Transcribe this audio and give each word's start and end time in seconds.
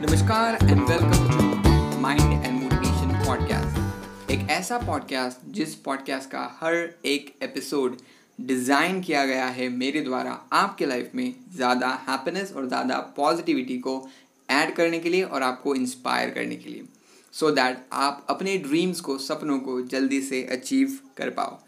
नमस्कार 0.00 0.54
and 0.54 0.80
welcome 0.80 1.10
to 1.10 1.98
mind 2.00 2.44
and 2.44 2.62
motivation 2.62 3.24
podcast 3.26 4.30
एक 4.30 4.50
ऐसा 4.50 4.78
पॉडकास्ट 4.78 5.38
जिस 5.52 5.74
पॉडकास्ट 5.74 6.30
का 6.30 6.58
हर 6.60 6.74
एक 7.04 7.38
एपिसोड 7.42 7.96
डिज़ाइन 8.40 9.00
किया 9.02 9.26
गया 9.26 9.46
है 9.46 9.68
मेरे 9.68 10.00
द्वारा 10.00 10.30
आपके 10.52 10.86
लाइफ 10.86 11.10
में 11.14 11.34
ज़्यादा 11.56 11.88
हैप्पीनेस 12.08 12.52
और 12.52 12.68
ज़्यादा 12.68 12.98
पॉजिटिविटी 13.16 13.78
को 13.78 14.08
ऐड 14.50 14.74
करने 14.74 14.98
के 14.98 15.08
लिए 15.08 15.22
और 15.22 15.42
आपको 15.42 15.74
इंस्पायर 15.74 16.30
करने 16.30 16.56
के 16.56 16.70
लिए 16.70 16.84
सो 17.32 17.48
so 17.48 17.54
दैट 17.54 17.86
आप 17.92 18.26
अपने 18.30 18.58
ड्रीम्स 18.58 19.00
को 19.00 19.18
सपनों 19.18 19.58
को 19.58 19.80
जल्दी 19.80 20.22
से 20.22 20.42
अचीव 20.44 20.98
कर 21.16 21.30
पाओ। 21.30 21.58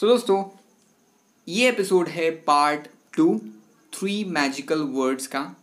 सो 0.00 0.06
so, 0.06 0.12
दोस्तों 0.12 0.44
ये 1.48 1.68
एपिसोड 1.68 2.08
है 2.08 2.30
part 2.30 2.88
two 3.16 3.40
three 3.92 4.24
magical 4.24 4.82
words 4.82 5.26
का। 5.26 5.56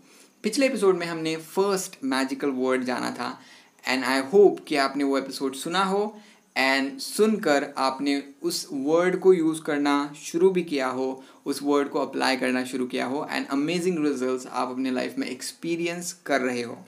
पिछले 0.43 0.65
एपिसोड 0.65 0.97
में 0.97 1.07
हमने 1.07 1.37
फ़र्स्ट 1.37 1.97
मैजिकल 2.03 2.47
वर्ड 2.47 2.83
जाना 2.83 3.11
था 3.11 3.41
एंड 3.87 4.03
आई 4.03 4.19
होप 4.19 4.65
कि 4.67 4.75
आपने 4.75 5.03
वो 5.03 5.17
एपिसोड 5.17 5.55
सुना 5.55 5.83
हो 5.83 6.19
एंड 6.57 6.99
सुनकर 6.99 7.73
आपने 7.77 8.23
उस 8.43 8.67
वर्ड 8.71 9.19
को 9.19 9.33
यूज़ 9.33 9.61
करना 9.61 10.13
शुरू 10.23 10.49
भी 10.49 10.63
किया 10.63 10.87
हो 10.87 11.23
उस 11.45 11.59
वर्ड 11.63 11.89
को 11.89 11.99
अप्लाई 11.99 12.37
करना 12.37 12.63
शुरू 12.63 12.85
किया 12.85 13.05
हो 13.05 13.27
एंड 13.31 13.47
अमेजिंग 13.47 14.07
रिजल्ट्स 14.07 14.47
आप 14.47 14.69
अपने 14.69 14.91
लाइफ 14.91 15.15
में 15.17 15.27
एक्सपीरियंस 15.27 16.13
कर 16.25 16.41
रहे 16.41 16.61
हो। 16.61 16.85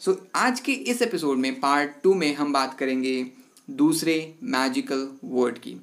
सो 0.00 0.12
so, 0.12 0.18
आज 0.34 0.60
के 0.60 0.72
इस 0.72 1.02
एपिसोड 1.02 1.38
में 1.38 1.60
पार्ट 1.60 1.92
टू 2.02 2.14
में 2.14 2.34
हम 2.34 2.52
बात 2.52 2.78
करेंगे 2.78 3.26
दूसरे 3.70 4.34
मैजिकल 4.42 5.08
वर्ड 5.24 5.58
की। 5.58 5.76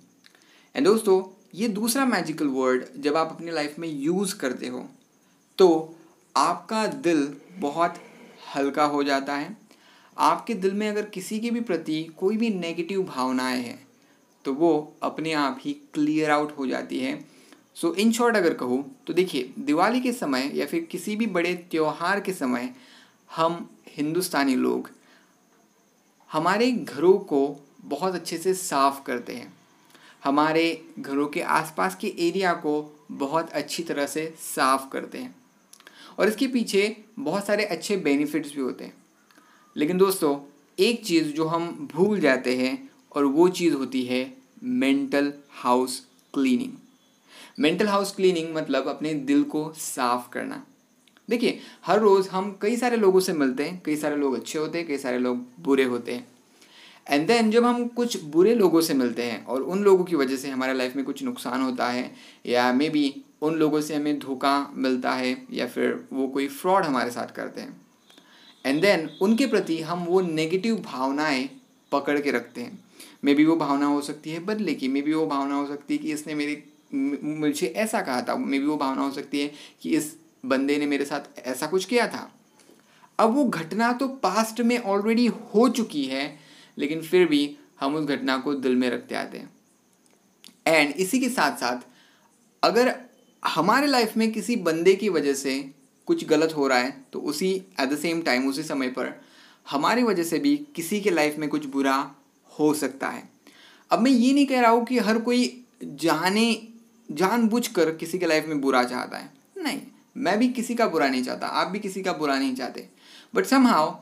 एंड 0.76 0.86
दोस्तों 0.86 1.44
ये 1.56 1.68
दूसरा 1.68 2.06
मैजिकल 2.06 2.48
वर्ड 2.48 2.86
जब 2.98 3.16
आप 3.16 3.30
अपनी 3.32 3.52
लाइफ 3.52 3.80
में 3.80 3.90
यूज़ 3.90 4.36
करते 4.36 4.68
हो 4.68 4.90
तो 5.58 5.94
आपका 6.38 6.86
दिल 6.88 7.36
बहुत 7.60 7.96
हल्का 8.56 8.84
हो 8.86 9.04
जाता 9.04 9.36
है। 9.36 9.56
आपके 10.18 10.54
दिल 10.54 10.74
में 10.74 10.88
अगर 10.90 11.06
किसी 11.06 11.40
के 11.40 11.52
भी 11.52 11.62
प्रति 11.62 12.04
कोई 12.18 12.38
भी 12.38 12.50
नेगेटिव 12.50 13.04
भावनाएँ 13.06 13.62
हैं 13.62 13.80
तो 14.46 14.54
वो 14.54 14.72
अपने 15.04 15.34
आप 15.34 15.58
ही 15.62 15.74
क्लियर 15.94 16.32
आउट 16.32 16.58
हो 16.58 16.68
जाती 16.68 17.00
है। 17.00 17.20
सो 17.76 17.94
इन 17.94 18.12
शॉर्ट 18.12 18.36
अगर 18.36 18.54
कहूँ 18.54 18.84
तो 19.08 19.14
देखिए, 19.14 19.54
दिवाली 19.60 20.02
के 20.02 20.12
समय 20.14 20.52
या 20.54 20.66
फिर 20.66 20.84
किसी 20.92 21.16
भी 21.16 21.28
बड़े 21.28 21.54
त्यौहार 21.72 22.20
के 22.20 22.34
समय 22.34 22.74
हम 23.36 23.70
हिंदुस्तानी 23.98 24.56
लोग 24.56 24.90
हमारे 26.32 26.72
घरों 26.72 27.18
को 27.24 27.42
बहुत 27.86 28.16
अच्छे 28.16 28.38
से 28.38 28.54
साफ़ 28.54 29.04
करते 29.04 29.34
हैं। 29.34 29.54
हमारे 30.24 30.66
घरों 31.00 31.28
के 31.28 31.42
आसपास 31.42 31.96
के 31.96 32.14
एरिया 32.20 32.54
को 32.56 32.82
बहुत 33.12 33.50
अच्छी 33.52 33.84
तरह 33.84 34.06
से 34.06 34.34
साफ़ 34.40 34.90
करते 34.90 35.18
हैं। 35.18 35.36
और 36.20 36.28
इसके 36.28 36.48
पीछे 36.48 36.98
बहुत 37.20 37.46
सारे 37.46 37.66
अच्छे 37.66 37.98
बेनिफिट्स 37.98 38.56
भी 38.56 38.62
होते 38.62 38.84
हैं। 38.84 38.94
लेकिन 39.76 39.98
दोस्तों, 39.98 40.38
एक 40.80 41.06
चीज़ 41.06 41.28
जो 41.28 41.46
हम 41.46 41.90
भूल 41.94 42.20
जाते 42.20 42.56
हैं 42.56 42.90
और 43.12 43.26
वो 43.26 43.50
चीज़ 43.50 43.74
होती 43.74 44.04
है 44.04 44.38
mental 44.64 45.34
house 45.52 46.08
cleaning 46.34 46.72
mental 47.60 47.88
house 47.88 48.16
cleaning 48.16 48.56
मतलब 48.56 48.88
अपने 48.88 49.14
दिल 49.14 49.44
को 49.44 49.74
साफ़ 49.78 50.30
करना। 50.30 50.64
देखिए, 51.30 51.60
हर 51.86 52.00
रोज़ 52.00 52.30
हम 52.30 52.60
कई 52.62 52.78
सारे 52.78 52.98
लोगों 52.98 53.20
से 53.20 53.34
मिलते 53.34 53.64
हैं, 53.64 53.82
कई 53.86 53.96
सारे 53.96 54.16
लोग 54.16 54.36
अच्छे 54.36 54.60
होते 54.60 54.78
हैं, 54.78 54.88
कई 54.88 54.98
सारे 54.98 55.20
लोग 55.20 55.46
बुरे 55.60 55.84
होते 55.84 56.14
हैं। 56.14 56.28
एंड 57.10 57.28
देन 57.28 57.52
जब 57.52 57.66
हम 57.66 57.88
कुछ 57.88 58.24
बुरे 58.24 58.56
लोगों 58.56 58.82
से 58.82 58.94
मिलते 58.94 59.24
हैं 59.24 59.46
और 59.46 59.62
उन 59.62 59.84
लोगों 59.84 60.04
की 60.04 60.16
वजह 60.16 60.36
से 60.36 60.50
हमारे 60.50 60.74
लाइफ 60.74 60.96
में 60.96 61.06
कुछ 61.06 61.24
नुकसान 61.24 61.62
होता 61.62 61.88
है 61.88 62.16
या 62.46 62.74
मे 62.74 62.90
बी 62.90 63.24
उन 63.42 63.56
लोगों 63.56 63.82
से 63.82 63.96
हमें 63.96 64.20
धोखा 64.20 64.72
मिलता 64.74 65.12
है 65.14 65.46
या 65.52 65.68
फिर 65.68 66.08
वो 66.14 66.28
कोई 66.28 66.48
फ्रॉड 66.48 66.84
हमारे 66.84 67.12
साथ 67.12 67.28
करते 67.28 67.62
हैं। 67.62 67.82
एंड 68.66 68.82
देन 68.82 69.10
उनके 69.22 69.48
प्रति 69.48 69.82
हम 69.82 70.06
वो 70.06 70.22
नेगेटिव 70.22 70.76
भावनाएँ 70.76 71.50
पकड़ 71.92 72.20
के 72.20 72.32
रखते 72.32 72.62
हैं। 72.62 72.80
मे 73.24 73.34
बी 73.34 73.46
वो 73.46 73.56
भावना 73.56 73.86
हो 73.86 74.02
सकती 74.02 74.30
है 74.30 74.40
बदले 74.40 74.74
की 74.74 74.88
मे 74.88 75.02
बी 75.02 75.14
वो 75.14 75.26
भावना 75.28 75.56
हो 75.56 75.68
सकती 75.68 75.94
है 75.94 76.04
कि 76.04 76.12
इसने 76.12 76.36
मेरी 76.36 76.64
मुझे 77.40 77.68
ऐसा 77.68 78.02
कहा 78.02 78.22
था। 78.22 78.36
मे 78.36 78.60
बी 78.60 78.66
वो 78.66 78.78
भावना 78.78 79.02
हो 79.02 79.12
सकती 79.12 79.40
है 79.40 79.52
कि 79.82 79.96
इस 79.98 80.16
बंदे 80.46 80.78
ने 80.78 80.86
मेरे 80.86 81.06
साथ 81.06 81.40
ऐसा 81.40 81.68
कुछ 81.68 81.86
किया 81.86 82.08
था। 82.08 82.32
अब 83.20 83.34
वो 83.36 83.46
घटना 83.46 83.92
तो 83.94 84.08
पास्ट 84.08 84.62
में 84.62 84.78
ऑलरेडी 84.78 85.26
हो 85.28 85.70
चुकी 85.70 86.06
है, 86.06 86.40
लेकिन 86.78 87.02
फिर 87.02 87.28
भी 87.28 87.58
हम 87.80 87.96
उस 87.96 88.06
घटना 88.06 88.38
को 88.38 88.54
दिल 88.54 88.76
में 88.76 88.90
रखते 88.90 89.16
आते 89.16 89.38
हैं। 89.38 89.50
एंड 90.68 90.92
इसी 90.92 91.20
के 91.20 91.30
साथ 91.30 91.58
साथ 91.58 91.82
अगर 92.64 93.07
हमारे 93.44 93.88
लाइफ 93.88 94.18
में 94.18 94.32
किसी 94.32 94.56
बंदे 94.56 94.94
की 94.96 95.10
वजह 95.10 95.34
से 95.34 95.60
कुछ 96.08 96.26
गलत 96.28 96.54
हो 96.56 96.68
रहा 96.68 96.78
है 96.78 96.92
तो 97.14 97.20
उसी 97.20 97.52
एट 97.82 97.90
द 97.90 97.98
सेम 97.98 98.22
टाइम 98.22 98.48
उसी 98.50 98.64
समय 98.64 98.90
पर 98.90 99.14
हमारी 99.72 100.04
वजह 100.04 100.24
से 100.24 100.40
भी 100.40 100.56
किसी 100.76 101.00
के 101.02 101.10
लाइफ 101.10 101.38
में 101.38 101.48
कुछ 101.50 101.66
बुरा 101.66 101.96
हो 102.52 102.74
सकता 102.74 103.08
है। 103.08 103.24
अब 103.92 104.00
मैं 104.00 104.12
ये 104.12 104.34
नहीं 104.34 104.46
कह 104.48 104.62
रहा 104.62 104.72
हूँ 104.72 104.86
कि 104.86 104.98
हर 105.00 105.18
कोई 105.18 105.66
जाने, 105.84 106.68
जानबूझकर 107.10 107.92
किसी 107.96 108.20
के 108.20 108.26
लाइफ 108.26 108.48
में 108.48 108.62
बुरा 108.62 108.84
चाहता 108.84 109.18
है। 109.18 109.32
नहीं, 109.58 109.82
मैं 110.18 110.38
भी 110.40 110.48
किसी 110.50 110.76
का 110.76 110.88
बुरा 110.88 111.08
नहीं 111.08 111.24
चाहता, 111.24 111.48
आप 111.48 111.68
भी 111.68 111.80
किसी 111.80 112.02
का 112.02 112.14
बुरा 112.14 112.38
नहीं 112.40 112.56
चाहते। 112.56 112.88
बट 113.36 113.46
समहाउ 113.46 113.96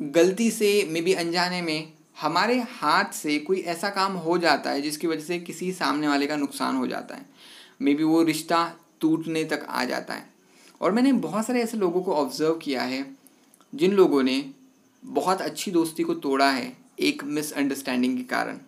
गलती 0.00 0.50
से 0.50 0.88
मे 0.90 1.00
बी 1.00 1.12
अनजाने 1.12 1.60
में, 1.62 1.92
हमारे 2.20 2.58
हाथ 2.70 3.12
से 3.12 3.38
कोई 3.38 3.60
ऐसा 3.60 3.88
काम 3.90 4.12
हो 4.12 4.38
जाता 4.38 4.70
है 4.70 4.80
जिसकी 4.82 5.06
वजह 5.06 5.24
से 5.24 5.38
किसी 5.38 5.72
सामने 5.72 6.08
वाले 6.08 6.26
का 6.26 6.36
नुकसान 6.36 6.76
हो 6.76 6.86
जाता 6.86 7.14
है। 7.14 7.26
मे 7.80 7.94
बी 7.94 8.04
वो 8.04 8.22
रिश्ता 8.22 8.72
टूटने 9.00 9.44
तक 9.44 9.66
आ 9.68 9.84
जाता 9.84 10.14
है। 10.14 10.28
और 10.80 10.92
मैंने 10.92 11.12
बहुत 11.12 11.46
सारे 11.46 11.62
ऐसे 11.62 11.76
लोगों 11.76 12.02
को 12.02 12.14
ऑब्ज़र्व 12.14 12.54
किया 12.54 12.82
है, 12.82 13.04
जिन 13.72 13.92
लोगों 13.92 14.22
ने 14.22 14.44
बहुत 15.02 15.40
अच्छी 15.40 15.70
दोस्ती 15.70 16.02
को 16.02 16.14
तोड़ा 16.14 16.50
है 16.50 16.76
एक 17.00 17.24
मिसअंडरस्टैंडिंग 17.24 18.16
के 18.16 18.22
कारण। 18.24 18.58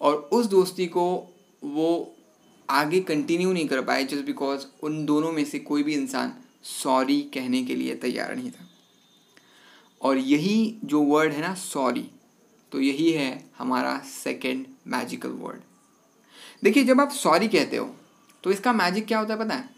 और 0.00 0.14
उस 0.32 0.46
दोस्ती 0.46 0.86
को 0.86 1.06
वो 1.64 2.14
आगे 2.68 3.00
कंटिन्यू 3.00 3.52
नहीं 3.52 3.68
कर 3.68 3.82
पाए 3.82 4.04
जस्ट 4.04 4.24
बिकॉज़ 4.24 4.66
उन 4.82 5.04
दोनों 5.06 5.32
में 5.32 5.44
से 5.44 5.58
कोई 5.58 5.82
भी 5.82 5.94
इंसान 5.94 6.32
सॉरी 6.62 7.20
कहने 7.34 7.62
के 7.64 7.74
लिए 7.74 7.94
तैयार 7.94 8.34
नहीं 8.36 8.50
था। 8.50 8.68
और 10.00 10.18
यही 10.18 10.78
जो 10.84 11.00
वर्ड 11.02 11.32
है 11.32 11.40
ना 11.40 11.54
सॉरी 11.54 12.08
तो 12.72 12.80
यही 12.80 13.10
है 13.12 13.44
हमारा 13.58 13.98
सेकेंड 14.06 14.66
मैजिकल 14.86 15.28
वर्ड 15.30 15.60
देखिए, 16.64 16.84
जब 16.84 17.00
आप 17.00 17.10
सॉरी 17.10 17.48
कहते 17.48 17.76
हो 17.76 17.94
तो 18.48 18.52
इसका 18.52 18.72
मैजिक 18.72 19.06
क्या 19.06 19.18
होता 19.18 19.34
है 19.34 19.40
पता 19.40 19.54
है? 19.54 19.70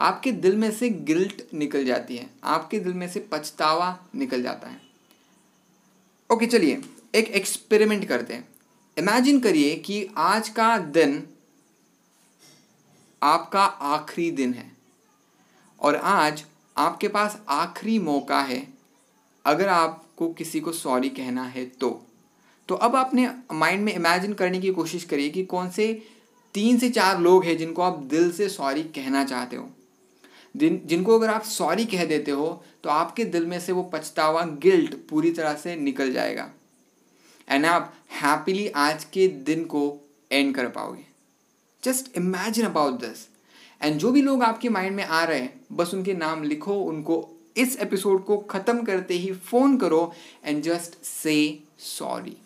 आपके 0.00 0.32
दिल 0.32 0.56
में 0.56 0.70
से 0.70 0.90
गिल्ट 0.90 1.42
निकल 1.54 1.84
जाती 1.84 2.16
है। 2.16 2.30
आपके 2.44 2.78
दिल 2.78 2.92
में 2.92 3.08
से 3.08 3.28
पछतावा 3.32 3.98
निकल 4.14 4.42
जाता 4.42 4.68
है। 4.68 4.80
ओके 6.32 6.46
चलिए, 6.46 6.82
एक 7.14 7.26
एक्सपेरिमेंट 7.26 8.04
करते 8.04 8.34
हैं। 8.34 8.48
इमेजिन 8.98 9.40
करिए 9.40 9.76
कि 9.76 10.08
आज 10.16 10.48
का 10.48 10.78
दिन 10.78 11.28
आपका 13.22 13.64
आखिरी 13.64 14.30
दिन 14.30 14.54
है। 14.54 14.72
और 15.80 15.96
आज 15.96 16.44
आपके 16.76 17.08
पास 17.08 17.42
आखिरी 17.48 17.98
मौका 17.98 18.40
है, 18.40 18.68
अगर 19.44 19.68
आपको 19.68 20.32
किसी 20.32 20.60
को 20.60 20.72
सॉरी 20.72 21.08
कहना 21.08 21.42
है 21.42 21.66
तो। 21.66 22.06
तो 22.68 22.74
अब 22.74 22.96
आपने 22.96 23.30
माइंड 23.52 23.84
में 23.84 23.92
इमेजिन 23.92 24.32
करने 24.32 24.60
की 24.60 24.72
कोशिश 24.72 25.04
करिए 25.04 25.30
कि 25.30 25.44
कौन 25.44 25.70
से 25.70 26.14
तीन 26.58 26.78
से 26.78 26.88
चार 26.90 27.20
लोग 27.20 27.44
हैं 27.44 27.56
जिनको 27.56 27.82
आप 27.82 27.98
दिल 28.10 28.30
से 28.32 28.48
सॉरी 28.48 28.82
कहना 28.94 29.24
चाहते 29.24 29.56
हो। 29.56 29.68
जिन 30.54 30.80
जिनको 30.84 31.18
अगर 31.18 31.28
आप 31.30 31.42
सॉरी 31.44 31.84
कह 31.84 32.04
देते 32.04 32.30
हो 32.30 32.46
तो 32.84 32.90
आपके 32.90 33.24
दिल 33.24 33.46
में 33.46 33.58
से 33.60 33.72
वो 33.72 33.82
पछतावा 33.92 34.42
गिल्ट 34.62 34.94
पूरी 35.08 35.30
तरह 35.30 35.54
से 35.54 35.74
निकल 35.76 36.12
जाएगा। 36.12 36.50
एंड 37.48 37.66
आप 37.66 37.94
हैप्पीली 38.12 38.66
आज 38.76 39.04
के 39.04 39.28
दिन 39.28 39.64
को 39.64 39.82
एंड 40.32 40.54
कर 40.54 40.68
पाओगे। 40.68 41.04
Just 41.82 42.16
imagine 42.16 42.66
about 42.66 43.00
this 43.00 43.26
and 43.80 43.98
जो 43.98 44.10
भी 44.12 44.22
लोग 44.22 44.42
आपके 44.42 44.68
माइंड 44.68 44.96
में 44.96 45.04
आ 45.04 45.22
रहे 45.24 45.40
हैं, 45.40 45.60
बस 45.72 45.94
उनके 45.94 46.14
नाम 46.14 46.42
लिखो, 46.42 46.80
उनको 46.80 47.28
इस 47.56 47.76
एपिसोड 47.76 48.24
को 48.24 48.38
ख़त्म 48.50 48.84
करते 48.84 49.14
ही 49.14 49.32
फ़ोन 49.32 49.76
करो 49.76 50.12
and 50.44 50.62
just 50.62 51.04
say 51.04 51.36
sorry 51.78 52.36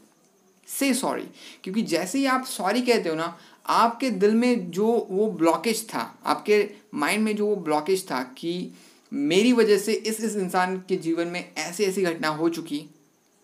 say 0.68 0.92
sorry 0.94 1.26
क्योंकि 1.64 1.82
जैसे 1.82 2.18
ही 2.18 2.26
आप 2.26 2.44
सॉरी 2.46 2.82
कहते 2.82 3.08
हो 3.08 3.14
ना 3.14 3.36
आपके 3.66 4.10
दिल 4.10 4.34
में 4.34 4.70
जो 4.70 4.86
वो 5.10 5.30
ब्लॉकेज 5.30 5.84
था, 5.88 6.14
आपके 6.26 6.68
माइंड 6.94 7.24
में 7.24 7.34
जो 7.36 7.46
वो 7.46 7.56
ब्लॉकेज 7.58 8.04
था 8.10 8.22
कि 8.38 8.72
मेरी 9.12 9.52
वजह 9.52 9.78
से 9.78 9.92
इस 9.92 10.20
इस 10.20 10.36
इंसान 10.36 10.76
के 10.88 10.96
जीवन 10.96 11.26
में 11.26 11.52
ऐसी 11.58 11.84
ऐसी 11.84 12.02
घटना 12.02 12.28
हो 12.30 12.48
चुकी, 12.48 12.84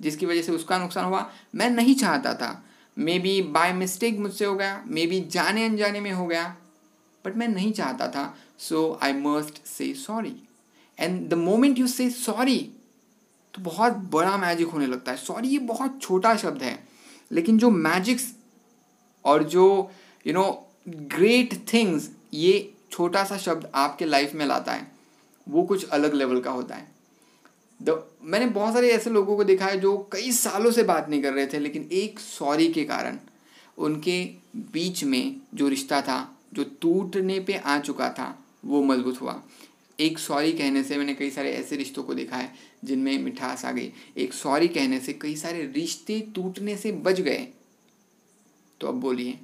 जिसकी 0.01 0.27
वजह 0.27 0.43
से 0.43 0.53
उसका 0.53 0.79
नुकसान 0.79 1.05
हुआ, 1.05 1.31
मैं 1.55 1.71
नहीं 1.71 1.95
चाहता 1.95 2.35
था। 2.35 2.65
मे 2.97 3.19
बी 3.19 3.41
बाय 3.43 3.73
मिस्टेक 3.73 4.19
मुझसे 4.19 4.45
हो 4.45 4.55
गया 4.55 4.83
मे 4.87 5.07
बी 5.07 5.21
जाने 5.31 5.65
अनजाने 5.65 6.01
में 6.01 6.11
हो 6.13 6.27
गया 6.27 6.45
बट 7.25 7.37
मैं 7.37 7.49
नहीं 7.49 7.73
चाहता 7.73 8.09
था। 8.09 8.35
So 8.59 8.99
I 9.03 9.13
must 9.15 9.65
say 9.67 9.93
sorry 9.97 10.35
and 10.99 11.29
the 11.29 11.35
moment 11.35 11.79
you 11.79 11.87
say 11.87 12.09
sorry 12.11 12.59
तो 13.55 13.63
बहुत 13.63 13.93
बड़ा 14.13 14.37
मैजिक 14.37 14.69
होने 14.69 14.87
लगता 14.87 15.13
है। 15.13 15.19
सॉरी 15.19 15.49
ये 15.49 15.59
बहुत 15.59 16.01
छोटा 16.03 16.35
शब्द 16.37 16.63
है, 16.63 16.79
लेकिन 17.31 17.59
जो 17.59 17.71
मैजिक्स 17.71 18.33
और 19.25 19.43
जो 19.45 19.91
यू 20.27 20.33
नो 20.33 20.45
ग्रेट 20.89 21.55
थिंग्स 21.73 22.11
ये 22.35 22.73
छोटा 22.91 23.25
सा 23.25 23.37
शब्द 23.39 23.71
आपके 23.75 24.05
लाइफ 24.05 24.35
में 24.35 24.47
लाता 24.47 24.73
है, 24.73 24.91
वो 25.47 25.63
कुछ 25.63 25.89
अलग 25.89 26.15
लेवल 26.15 26.41
का 26.41 26.51
होता 26.51 26.75
है। 26.75 26.87
द 27.81 28.03
मैंने 28.23 28.47
बहुत 28.49 28.75
सारे 28.75 28.91
ऐसे 28.91 29.11
लोगों 29.11 29.37
को 29.37 29.45
देखा 29.45 29.67
है 29.67 29.79
जो 29.81 29.97
कई 30.13 30.33
सालों 30.33 30.71
से 30.71 30.83
बात 30.83 31.09
नहीं 31.11 31.23
कर 31.23 31.33
रहे 31.33 31.47
थे, 31.47 31.59
लेकिन 31.59 31.89
एक 31.93 32.19
सॉरी 32.21 32.69
के 32.73 32.85
कारण 32.85 33.19
उनके 33.79 34.23
बीच 34.73 35.03
में 35.05 35.37
जो 35.55 35.69
रिश्ता 35.69 36.01
था, 36.03 36.37
जो 36.55 36.65
टूटने 36.81 37.39
पे 37.41 37.57
आ 37.57 37.79
चुका 37.81 38.09
था, 38.11 38.35
वो 38.65 38.83
मज़बूत 38.83 39.21
हुआ। 39.21 39.43
एक 39.99 40.19
सॉरी 40.19 40.53
कहने 40.53 40.83
से 40.85 40.97
मैंने 40.97 41.15
कई 41.15 41.31
सारे 41.31 41.53
ऐसे 41.53 41.77
रिश्तों 41.77 42.03
को 42.03 42.15
देखा 42.15 42.37
है, 42.37 42.53
जिनमें 42.85 43.19
मिठास 43.19 43.65
आ 43.65 43.73
गई। 43.73 43.93
एक 44.17 44.33
सॉरी 44.35 44.69
कहने 44.69 44.99
से 45.01 45.13
कई 45.13 45.37
सारे 45.37 45.65
रिश्ते 45.75 46.21
टूटने 46.35 46.77
से 46.77 46.93
बच 46.93 47.21
गए। 47.21 47.47
तो 48.81 48.89
अब 48.89 49.01
बोलिए 49.01 49.39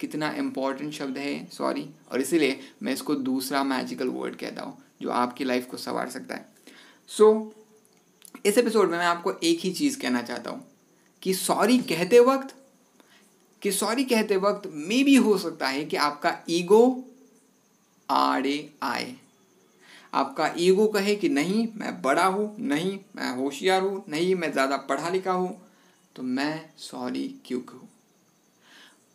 कितना 0.00 0.30
इंपॉर्टेंट 0.34 0.92
शब्द 0.92 1.18
है 1.18 1.46
सॉरी 1.52 1.88
और 2.12 2.20
इसीलिए 2.20 2.60
मैं 2.82 2.92
इसको 2.92 3.14
दूसरा 3.14 3.62
मैजिकल 3.64 4.08
वर्ड 4.08 4.36
कहता 4.36 4.62
हूँ 4.62 4.78
जो 5.02 5.10
आपकी 5.10 5.44
लाइफ 5.44 5.66
को 5.66 5.76
संवार 5.76 6.08
सकता 6.10 6.34
है। 6.34 6.48
सो 7.10 7.32
so, 7.32 8.46
इस 8.46 8.58
एपिसोड 8.58 8.90
में 8.90 8.98
मैं 8.98 9.06
आपको 9.06 9.32
एक 9.32 9.60
ही 9.60 9.70
चीज़ 9.72 10.00
कहना 10.00 10.22
चाहता 10.22 10.50
हूँ 10.50 10.64
कि 11.22 11.34
सॉरी 11.34 11.78
कहते 11.78 12.20
वक्त 12.20 12.54
कि 13.62 13.72
सॉरी 13.72 14.04
कहते 14.04 14.36
वक्त 14.36 14.70
मे 14.74 15.02
भी 15.04 15.14
हो 15.16 15.36
सकता 15.38 15.68
है 15.68 15.84
कि 15.84 15.96
आपका 15.96 16.36
ईगो 16.50 17.04
आड़े 18.08 18.70
आए। 18.82 19.14
आपका 20.14 20.54
ईगो 20.58 20.86
कहे 20.86 21.14
कि 21.16 21.28
नहीं 21.28 21.66
मैं 21.76 22.00
बड़ा 22.02 22.26
हूँ 22.26 22.54
नहीं 22.58 22.98
मैं 23.16 23.30
होशियार 23.36 23.82
हूँ 23.82 24.04
नहीं 24.08 24.34
मैं 24.34 24.52
ज़्यादा 24.52 24.76
पढ़ा 24.76 25.08
लिखा 25.08 25.32
हूँ 25.32 25.56
तो 26.16 26.22
मैं 26.22 26.70
सॉरी 26.78 27.28
क्यों 27.44 27.60
कहूँ? 27.60 27.88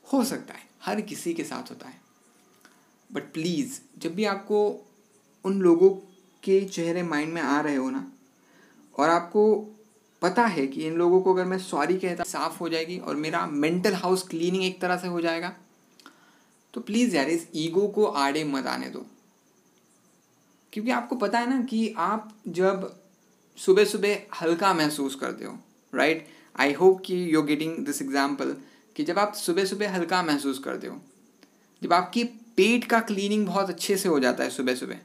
हो 0.06 0.24
सकता 0.24 0.54
है। 0.54 0.69
हर 0.81 1.01
किसी 1.01 1.33
के 1.33 1.44
साथ 1.44 1.69
होता 1.69 1.88
है। 1.88 2.00
बट 3.10 3.31
प्लीज़ 3.33 3.80
जब 4.00 4.16
भी 4.16 4.25
आपको 4.28 4.60
उन 5.45 5.60
लोगों 5.62 5.89
के 6.44 6.60
चेहरे 6.66 7.04
माइंड 7.04 7.33
में 7.33 7.42
आ 7.42 7.60
रहे 7.62 7.75
हो 7.75 7.89
ना, 7.89 8.06
और 8.95 9.10
आपको 9.10 9.44
पता 10.22 10.45
है 10.45 10.66
कि 10.68 10.86
इन 10.88 10.95
लोगों 10.95 11.22
को 11.22 11.33
अगर 11.33 11.45
मैं 11.45 11.57
सॉरी 11.60 11.98
कहता, 11.98 12.24
साफ़ 12.24 12.57
हो 12.60 12.69
जाएगी 12.69 12.98
और 13.00 13.16
मेरा 13.18 13.45
मेंटल 13.48 13.94
हाउस 13.95 14.28
क्लीनिंग 14.28 14.63
एक 14.63 14.81
तरह 14.81 14.98
से 14.98 15.07
हो 15.07 15.22
जाएगा 15.22 15.54
तो 16.74 16.81
प्लीज़ 16.81 17.16
यार, 17.16 17.30
इस 17.30 17.48
ईगो 17.56 17.88
को 17.88 18.06
आड़े 18.06 18.44
मत 18.45 18.68
आने 18.68 18.89
दो। 18.89 19.06
क्योंकि 20.74 20.92
आपको 20.92 21.16
पता 21.16 21.39
है 21.39 21.50
ना 21.50 21.62
कि 21.62 21.94
आप 22.00 22.30
जब 22.50 22.94
सुबह 23.57 23.86
सुबह 23.86 24.19
हल्का 24.42 24.74
महसूस 24.74 25.16
करते 25.16 25.45
हो 25.45 25.57
राइट 25.94 26.27
आई 26.56 26.74
होप 26.74 27.01
कि 27.06 27.16
यू 27.34 27.42
गेटिंग 27.44 27.77
दिस 27.86 28.01
एग्ज़ाम्पल 28.01 28.56
कि 29.01 29.06
जब 29.06 29.19
आप 29.19 29.33
सुबह 29.33 29.65
सुबह 29.65 29.94
हल्का 29.94 30.21
महसूस 30.24 30.57
करते 30.59 30.88
हो, 30.88 31.00
जब 31.81 31.94
आपकी 31.94 32.24
पेट 32.57 32.83
का 32.86 33.00
क्लीनिंग 33.01 33.45
बहुत 33.48 33.69
अच्छे 33.69 33.95
से 33.98 34.09
हो 34.09 34.19
जाता 34.19 34.44
है 34.44 34.50
सुबह 34.50 34.75
सुबह 34.75 35.00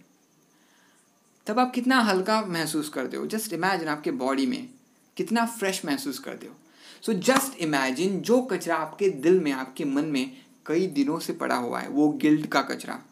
तब 1.47 1.59
आप 1.59 1.73
कितना 1.75 2.01
हल्का 2.01 2.41
महसूस 2.43 2.89
करते 2.89 3.17
हो? 3.17 3.27
जस्ट 3.27 3.53
इमेजिन 3.53 3.89
आपके 3.89 4.11
बॉडी 4.13 4.47
में 4.47 4.69
कितना 5.17 5.45
फ्रेश 5.47 5.85
महसूस 5.85 6.19
करते 6.19 6.47
हो। 6.47 6.55
सो 7.03 7.13
जस्ट 7.13 7.59
इमेजिन 7.59 8.21
जो 8.21 8.41
कचरा 8.43 8.77
आपके 8.77 9.09
दिल 9.09 9.41
में, 9.41 9.53
आपके 9.53 9.85
मन 9.85 10.05
में 10.05 10.37
कई 10.67 10.87
दिनों 10.87 11.19
से 11.19 11.33
पड़ा 11.33 11.57
हुआ 11.57 11.81
है, 11.81 11.89
वो 11.89 12.09
गिल्ट 12.09 12.47
का 12.47 12.63
कचरा, 12.63 13.03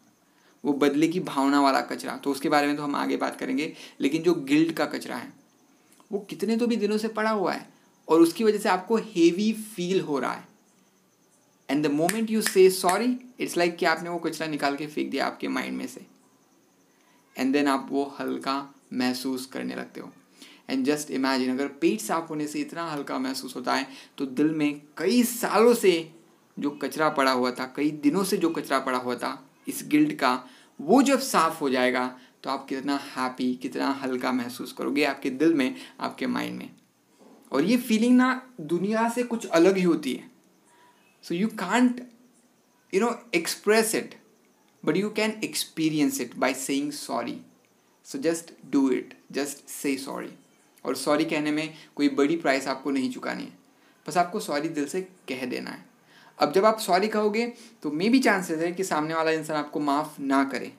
वो 0.65 0.73
बदले 0.73 1.09
की 1.09 1.21
भावना 1.21 1.61
वाला 1.61 1.81
कचरा। 1.83 2.17
तो 2.17 2.31
उसके 2.31 2.49
बारे 2.49 2.67
में 2.67 2.77
तो 2.77 2.83
हम 2.83 2.97
आगे 2.97 3.17
बात 3.17 3.39
करेंगे, 3.39 3.73
लेकिन 4.01 4.23
जो 4.23 4.35
गिल्ट 4.35 4.77
का 4.77 4.87
कचरा 4.87 5.17
है, 5.17 5.33
वो 6.13 6.19
कितने 6.31 6.57
तो 6.57 6.67
भी 6.67 6.77
दिनों 6.77 6.99
से 6.99 7.09
पड़ा 7.09 7.31
हुआ 7.31 7.53
है, 7.53 7.69
और 8.09 8.21
उसकी 8.21 8.45
वजह 8.45 8.59
से 8.59 8.69
आपको 8.69 8.97
हेवी 8.97 9.53
फील 9.53 10.01
हो 10.01 10.19
रहा 10.19 10.33
है। 10.33 10.54
And 11.69 11.87
the 11.87 11.91
moment 11.91 12.31
you 12.31 12.41
say 12.43 12.69
sorry 12.71 13.17
it's 13.41 13.57
like 13.57 13.77
कि 13.77 13.87
आपने 13.87 14.11
वो 14.11 14.19
कचरा 14.19 14.47
निकाल 14.47 14.77
के 14.77 14.87
फेंक 14.87 15.11
दिया 15.11 15.27
आपके 15.27 15.49
माइंड 15.49 15.77
में 15.77 15.87
से। 15.87 16.07
एंड 17.37 17.53
देन 17.53 17.69
आप 17.69 17.89
वो 17.91 18.05
हल्का 18.21 18.75
महसूस 18.93 19.47
करने 19.47 19.75
लगते 19.75 20.01
हो। 20.01 20.11
एंड 20.71 20.85
जस्ट 20.85 21.11
इमेजिन 21.11 21.51
अगर 21.51 21.69
पेट 21.81 22.01
साफ़ 22.01 22.29
होने 22.29 22.47
से 22.47 22.61
इतना 22.61 22.85
हल्का 22.87 23.19
महसूस 23.19 23.57
होता 23.57 23.75
है 23.75 23.87
तो 24.19 24.27
दिल 24.27 24.51
में 24.51 24.81
कई 24.99 25.23
सालों 25.23 25.75
से 25.75 25.93
जो 26.57 26.71
कचरा 26.73 27.09
पड़ा 27.09 27.31
हुआ 27.31 27.51
था, 27.51 27.73
कई 27.77 27.91
दिनों 27.91 28.25
से 28.25 28.37
जो 28.37 28.51
कचरा 28.51 28.79
पड़ा 28.79 28.99
हुआ 28.99 29.15
था, 29.15 29.51
इस 29.69 29.83
गिल्ड 29.87 30.13
का, 30.13 30.45
वो 30.81 31.03
जब 31.03 31.21
साफ़ 31.21 31.59
हो 31.61 31.71
जाएगा 31.71 32.07
तो 32.43 32.51
आप 32.51 32.67
कितना 32.69 32.97
हैप्पी 33.17 33.55
कितना 33.55 33.91
हल्का 34.03 34.33
महसूस 34.33 34.73
करोगे 34.73 35.05
आपके 35.05 35.31
दिल 35.31 35.55
में, 35.55 35.75
आपके 36.01 36.27
माइंड 36.27 36.59
में। 36.59 36.71
और 37.53 37.65
ये 37.65 37.77
फीलिंग 37.77 38.17
ना 38.17 38.43
दुनिया 38.61 39.09
से 39.09 39.23
कुछ 39.23 39.47
अलग 39.47 39.77
ही 39.77 39.83
होती 39.83 40.13
है। 40.13 40.31
So 41.25 41.35
you 41.35 41.49
can't 41.49 42.01
you 42.93 43.01
know 43.01 43.11
express 43.35 43.95
it 43.95 44.15
but 44.85 44.97
you 44.97 45.11
can 45.11 45.31
experience 45.45 46.21
it 46.21 46.37
by 46.37 46.55
saying 46.55 46.91
sorry 46.93 47.39
so 48.07 48.19
just 48.19 48.53
do 48.71 48.91
it 48.91 49.15
just 49.33 49.69
say 49.71 49.97
sorry 49.99 50.31
और 50.85 50.97
सॉरी 50.97 51.25
कहने 51.25 51.51
में 51.51 51.75
कोई 51.97 52.09
बड़ी 52.09 52.37
प्राइस 52.37 52.67
आपको 52.69 52.91
नहीं 52.91 53.11
चुकानी 53.11 53.43
है। 53.43 53.53
बस 54.07 54.17
आपको 54.17 54.41
सॉरी 54.41 54.69
दिल 54.69 54.87
से 54.87 55.01
कह 55.29 55.45
देना 55.47 55.71
है। 55.71 55.85
अब 56.39 56.53
जब 56.53 56.65
आप 56.65 56.79
सॉरी 56.79 57.09
कहोगे 57.09 57.47
तो 57.83 57.91
मे 57.91 58.09
भी 58.09 58.19
चांसेस 58.19 58.59
है 58.59 58.71
कि 58.73 58.85
सामने 58.85 59.15
वाला 59.15 59.31
इंसान 59.31 59.57
आपको 59.57 59.81
माफ़ 59.81 60.21
ना 60.21 60.43
करे। 60.45 60.73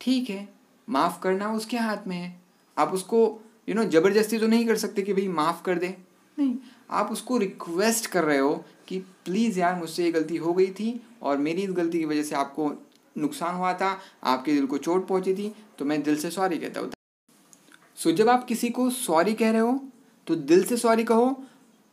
ठीक 0.00 0.30
है, 0.30 0.48
माफ़ 0.88 1.20
करना 1.22 1.52
उसके 1.52 1.76
हाथ 1.76 2.06
में 2.06 2.16
है। 2.16 2.40
आप 2.76 2.92
उसको 2.94 3.20
यू 3.68 3.74
नो 3.74 3.84
ज़बरदस्ती 3.84 4.38
तो 4.38 4.46
नहीं 4.46 4.66
कर 4.66 4.76
सकते 4.76 5.02
कि 5.02 5.14
भाई 5.14 5.28
माफ़ 5.28 5.62
कर 5.64 5.78
दे। 5.78 5.88
नहीं, 6.38 6.56
आप 6.90 7.12
उसको 7.12 7.38
रिक्वेस्ट 7.38 8.06
कर 8.06 8.24
रहे 8.24 8.38
हो 8.38 8.64
कि 8.88 8.98
प्लीज़ 9.24 9.58
यार, 9.60 9.74
मुझसे 9.74 10.04
ये 10.04 10.12
गलती 10.12 10.36
हो 10.36 10.52
गई 10.54 10.66
थी 10.70 11.00
और 11.22 11.36
मेरी 11.38 11.62
इस 11.62 11.72
गलती 11.72 11.98
की 11.98 12.04
वजह 12.04 12.22
से 12.22 12.34
आपको 12.34 12.72
नुकसान 13.16 13.54
हुआ 13.54 13.72
था, 13.74 13.98
आपके 14.24 14.52
दिल 14.52 14.66
को 14.66 14.78
चोट 14.78 15.06
पहुँची 15.08 15.34
थी 15.34 15.52
तो 15.78 15.84
मैं 15.84 16.02
दिल 16.02 16.16
से 16.16 16.30
सॉरी 16.30 16.58
कहता 16.58 16.80
हूँ। 16.80 16.92
सो 17.98 18.12
जब 18.12 18.28
आप 18.28 18.44
किसी 18.44 18.68
को 18.70 18.88
सॉरी 18.90 19.34
कह 19.34 19.50
रहे 19.50 19.60
हो 19.60 19.80
तो 20.26 20.34
दिल 20.34 20.64
से 20.64 20.76
सॉरी 20.76 21.04
कहो 21.04 21.36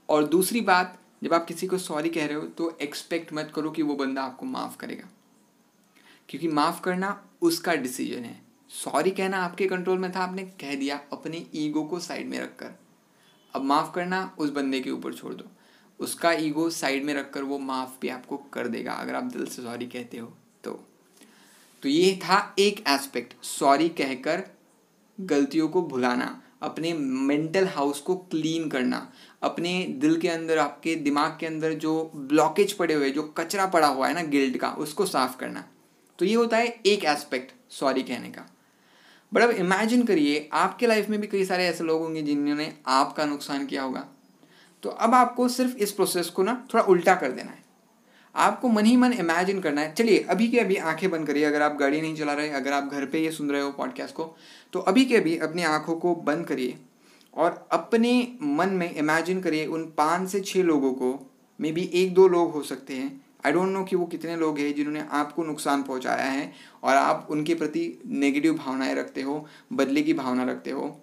और 0.09 0.23
दूसरी 0.23 0.61
बात, 0.61 0.97
जब 1.23 1.33
आप 1.33 1.45
किसी 1.45 1.67
को 1.67 1.77
सॉरी 1.77 2.09
कह 2.09 2.25
रहे 2.25 2.35
हो 2.35 2.41
तो 2.47 2.77
एक्सपेक्ट 2.81 3.33
मत 3.33 3.51
करो 3.55 3.71
कि 3.71 3.81
वो 3.81 3.95
बंदा 3.95 4.23
आपको 4.23 4.45
माफ़ 4.45 4.77
करेगा। 4.77 5.07
क्योंकि 6.29 6.47
माफ़ 6.47 6.81
करना 6.81 7.09
उसका 7.41 7.75
डिसीज़न 7.75 8.23
है। 8.23 8.39
सॉरी 8.69 9.11
कहना 9.11 9.37
आपके 9.37 9.67
कंट्रोल 9.67 9.97
में 9.99 10.11
था, 10.11 10.19
आपने 10.19 10.43
कह 10.61 10.75
दिया 10.75 10.99
अपने 11.13 11.45
ईगो 11.55 11.83
को 11.83 11.99
साइड 11.99 12.27
में 12.27 12.39
रखकर। 12.39 12.71
अब 13.53 13.63
माफ़ 13.63 13.93
करना 13.95 14.35
उस 14.39 14.49
बंदे 14.49 14.79
के 14.79 14.91
ऊपर 14.91 15.13
छोड़ 15.13 15.33
दो। 15.33 15.45
उसका 15.99 16.31
ईगो 16.31 16.69
साइड 16.69 17.05
में 17.05 17.13
रखकर 17.13 17.43
वो 17.43 17.59
माफ़ 17.59 17.99
भी 18.01 18.09
आपको 18.09 18.37
कर 18.53 18.67
देगा, 18.67 18.91
अगर 18.91 19.15
आप 19.15 19.23
दिल 19.23 19.45
से 19.45 19.61
सॉरी 19.61 19.85
कहते 19.85 20.17
हो 20.17 20.33
तो। 20.63 20.71
तो 21.83 21.89
ये 21.89 22.15
था 22.15 22.55
एक 22.59 22.83
एस्पेक्ट, 22.87 23.33
सॉरी 23.43 23.89
कहकर 23.89 24.43
गलतियों 25.19 25.67
को 25.67 25.81
भुलाना, 25.81 26.41
अपने 26.61 26.93
मेंटल 26.93 27.67
हाउस 27.67 27.99
को 27.99 28.15
क्लीन 28.15 28.69
करना, 28.69 29.11
अपने 29.43 29.83
दिल 29.99 30.19
के 30.21 30.29
अंदर, 30.29 30.57
आपके 30.57 30.95
दिमाग 30.95 31.37
के 31.39 31.45
अंदर 31.45 31.73
जो 31.73 32.11
ब्लॉकेज 32.15 32.73
पड़े 32.73 32.93
हुए, 32.93 33.09
जो 33.09 33.23
कचरा 33.23 33.65
पड़ा 33.65 33.87
हुआ 33.87 34.07
है 34.07 34.13
ना 34.13 34.21
गिल्ट 34.21 34.57
का, 34.57 34.69
उसको 34.69 35.05
साफ़ 35.05 35.37
करना। 35.37 35.63
तो 36.19 36.25
ये 36.25 36.35
होता 36.35 36.57
है 36.57 36.67
एक 36.85 37.03
एस्पेक्ट, 37.03 37.53
सॉरी 37.69 38.03
कहने 38.03 38.29
का। 38.29 38.45
बट 39.33 39.41
अब 39.41 39.49
इमेजिन 39.49 40.05
करिए, 40.05 40.49
आपके 40.53 40.87
लाइफ 40.87 41.09
में 41.09 41.21
भी 41.21 41.27
कई 41.27 41.45
सारे 41.45 41.65
ऐसे 41.67 41.83
लोग 41.83 42.01
होंगे 42.01 42.21
जिन्होंने 42.21 42.73
आपका 42.87 43.25
नुकसान 43.25 43.65
किया 43.65 43.83
होगा। 43.83 44.07
तो 44.85 44.89
अब 44.91 45.13
आपको 45.13 45.47
सिर्फ़ 45.47 45.75
इस 45.77 45.91
प्रोसेस 45.91 46.27
को 46.29 46.43
ना 46.43 46.53
थोड़ा 46.73 46.83
उल्टा 46.83 47.15
कर 47.15 47.31
देना 47.31 47.51
है। 47.51 47.63
आपको 48.35 48.69
मन 48.69 48.85
ही 48.85 48.97
मन 48.97 49.13
इमेजिन 49.13 49.61
करना 49.61 49.81
है। 49.81 49.93
चलिए, 49.93 50.17
अभी 50.19 50.47
के 50.47 50.59
अभी 50.59 50.75
आँखें 50.75 51.09
बंद 51.11 51.27
करिए। 51.27 51.43
अगर 51.43 51.61
आप 51.61 51.75
गाड़ी 51.75 52.01
नहीं 52.01 52.15
चला 52.15 52.33
रहे, 52.33 52.49
अगर 52.49 52.73
आप 52.73 52.83
घर 52.83 53.05
पे 53.05 53.19
ये 53.19 53.31
सुन 53.31 53.49
रहे 53.51 53.61
हो 53.61 53.71
पॉडकास्ट 53.71 54.15
को 54.15 54.23
तो 54.73 54.79
अभी 54.79 55.05
के 55.05 55.17
अभी 55.17 55.37
अपनी 55.37 55.63
आँखों 55.63 55.95
को 55.95 56.13
बंद 56.15 56.45
करिए 56.47 56.77
और 57.33 57.67
अपने 57.71 58.11
मन 58.43 58.69
में 58.69 58.93
इमेजिन 58.93 59.41
करिए 59.41 59.65
उन 59.65 59.85
पाँच 59.97 60.29
से 60.29 60.39
छः 60.41 60.63
लोगों 60.63 60.93
को। 60.93 61.31
मे 61.59 61.71
बी 61.71 61.89
एक 61.93 62.13
दो 62.13 62.27
लोग 62.27 62.51
हो 62.53 62.61
सकते 62.63 62.93
हैं। 62.93 63.09
आई 63.45 63.51
डोंट 63.51 63.69
नो 63.69 63.83
कि 63.83 63.95
वो 63.95 64.05
कितने 64.05 64.35
लोग 64.35 64.59
हैं 64.59 64.73
जिन्होंने 64.75 65.05
आपको 65.11 65.43
नुकसान 65.43 65.83
पहुँचाया 65.83 66.25
है 66.25 66.51
और 66.83 66.95
आप 66.95 67.27
उनके 67.31 67.55
प्रति 67.55 68.01
नेगेटिव 68.05 68.53
भावनाएँ 68.53 68.95
रखते 68.95 69.21
हो, 69.21 69.45
बदले 69.73 70.01
की 70.01 70.13
भावना 70.13 70.43
रखते 70.43 70.71
हो। 70.71 70.95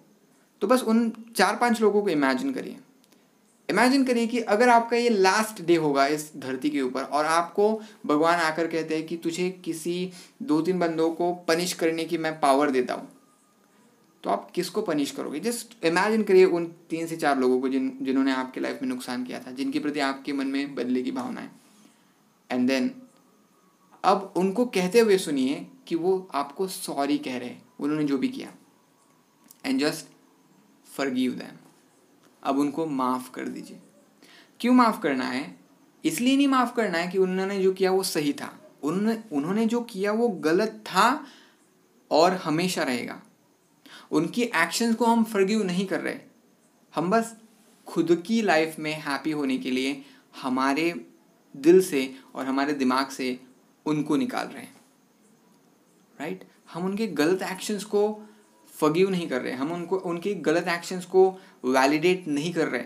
तो 0.61 0.67
बस 0.67 0.83
उन 0.83 1.11
चार 1.35 1.55
पाँच 1.55 1.81
लोगों 1.81 2.01
को 2.01 2.09
इमेजिन 2.09 2.53
करिए। 2.53 2.77
इमेजिन 3.73 4.03
करिए 4.05 4.27
कि 4.27 4.39
अगर 4.39 4.69
आपका 4.69 4.97
ये 4.97 5.09
लास्ट 5.09 5.61
डे 5.61 5.75
होगा 5.75 6.07
इस 6.07 6.31
धरती 6.37 6.69
के 6.69 6.81
ऊपर 6.81 7.03
और 7.03 7.25
आपको 7.25 7.81
भगवान 8.05 8.39
आकर 8.39 8.67
कहते 8.67 8.95
हैं 8.95 9.05
कि 9.07 9.17
तुझे 9.17 9.49
किसी 9.65 10.11
दो 10.41 10.61
तीन 10.61 10.79
बंदों 10.79 11.09
को 11.11 11.33
पनिश 11.33 11.73
करने 11.73 12.05
की 12.05 12.17
मैं 12.17 12.39
पावर 12.39 12.71
देता 12.71 12.93
हूँ। 12.93 13.09
तो 14.23 14.29
आप 14.29 14.51
किसको 14.51 14.81
पनिश 14.81 15.11
करोगे? 15.11 15.39
जस्ट 15.39 15.85
इमेजिन 15.85 16.23
करिए 16.23 16.45
उन 16.45 16.65
तीन 16.89 17.07
से 17.07 17.15
चार 17.15 17.39
लोगों 17.39 17.59
को 17.61 17.69
जिन, 17.69 17.97
जिन्होंने 18.01 18.31
आपके 18.31 18.59
लाइफ 18.59 18.79
में 18.81 18.89
नुकसान 18.89 19.23
किया 19.23 19.39
था, 19.39 19.51
जिनके 19.51 19.79
प्रति 19.79 19.99
आपके 19.99 20.33
मन 20.33 20.47
में 20.47 20.75
बदले 20.75 21.01
की 21.01 21.11
भावना 21.11 21.41
है। 21.41 21.51
एंड 22.51 22.67
देन 22.67 22.91
अब 24.03 24.33
उनको 24.37 24.65
कहते 24.65 24.99
हुए 24.99 25.17
सुनिए 25.17 25.67
कि 25.87 25.95
वो 25.95 26.29
आपको 26.33 26.67
सॉरी 26.67 27.17
कह 27.17 27.37
रहे 27.37 27.49
हैं। 27.49 27.61
उन्होंने 27.79 28.03
जो 28.03 28.17
भी 28.17 28.27
किया। 28.27 28.53
एंड 29.65 29.79
जस्ट 29.79 30.07
फॉरगिव 30.95 31.31
दैम 31.31 31.57
अब 32.43 32.59
उनको 32.59 32.85
माफ़ 32.85 33.31
कर 33.31 33.47
दीजिए। 33.47 33.79
क्यों 34.59 34.73
माफ़ 34.73 35.01
करना 35.01 35.25
है? 35.25 35.57
इसलिए 36.05 36.37
नहीं 36.37 36.47
माफ़ 36.47 36.75
करना 36.75 36.97
है 36.97 37.07
कि 37.07 37.17
उन्होंने 37.17 37.63
जो 37.63 37.73
किया 37.73 37.91
वो 37.91 38.03
सही 38.03 38.33
था। 38.33 38.71
उन्होंने 38.83 39.23
उन्होंने 39.31 39.65
जो 39.65 39.81
किया 39.81 40.11
वो 40.11 40.29
गलत 40.29 40.83
था 40.87 41.25
और 42.11 42.33
हमेशा 42.33 42.83
रहेगा। 42.83 43.21
उनकी 44.11 44.41
एक्शंस 44.41 44.95
को 44.95 45.05
हम 45.05 45.23
फर्गिव 45.23 45.63
नहीं 45.63 45.85
कर 45.85 46.01
रहे। 46.01 46.19
हम 46.95 47.09
बस 47.09 47.37
खुद 47.87 48.23
की 48.27 48.41
लाइफ 48.41 48.79
में 48.79 48.93
हैप्पी 48.93 49.31
होने 49.31 49.57
के 49.57 49.71
लिए 49.71 50.05
हमारे 50.41 51.07
दिल 51.57 51.81
से 51.81 52.15
और 52.35 52.45
हमारे 52.45 52.73
दिमाग 52.73 53.09
से 53.09 53.39
उनको 53.85 54.15
निकाल 54.15 54.47
रहे 54.47 54.63
हैं। 54.63 54.81
Right 56.19 56.39
right? 56.39 56.53
हम 56.73 56.85
उनके 56.85 57.07
गलत 57.07 57.41
एक्शंस 57.41 57.83
को 57.83 58.21
फगिव 58.83 59.09
नहीं 59.09 59.27
कर 59.29 59.41
रहे, 59.41 59.53
हम 59.53 59.71
उनको, 59.71 59.97
उनके 59.97 60.33
गलत 60.35 60.67
एक्शंस 60.67 61.05
को 61.05 61.29
वैलिडेट 61.65 62.27
नहीं 62.27 62.53
कर 62.53 62.67
रहे। 62.67 62.83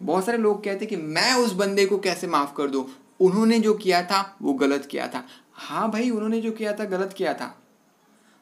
बहुत 0.00 0.24
सारे 0.26 0.38
लोग 0.38 0.62
कहते 0.64 0.84
हैं 0.84 0.88
कि 0.88 0.96
मैं 0.96 1.34
उस 1.34 1.52
बंदे 1.52 1.86
को 1.86 1.98
कैसे 1.98 2.26
माफ़ 2.26 2.54
कर 2.56 2.68
दूँ? 2.68 2.86
उन्होंने 3.20 3.58
जो 3.58 3.74
किया 3.74 4.02
था, 4.02 4.36
वो 4.42 4.52
गलत 4.54 4.86
किया 4.86 5.06
था। 5.08 5.24
हाँ 5.54 5.90
भाई, 5.90 6.10
उन्होंने 6.10 6.40
जो 6.40 6.50
किया 6.52 6.72
था, 6.72 6.84
गलत 6.84 7.12
किया 7.12 7.34
था। 7.34 7.54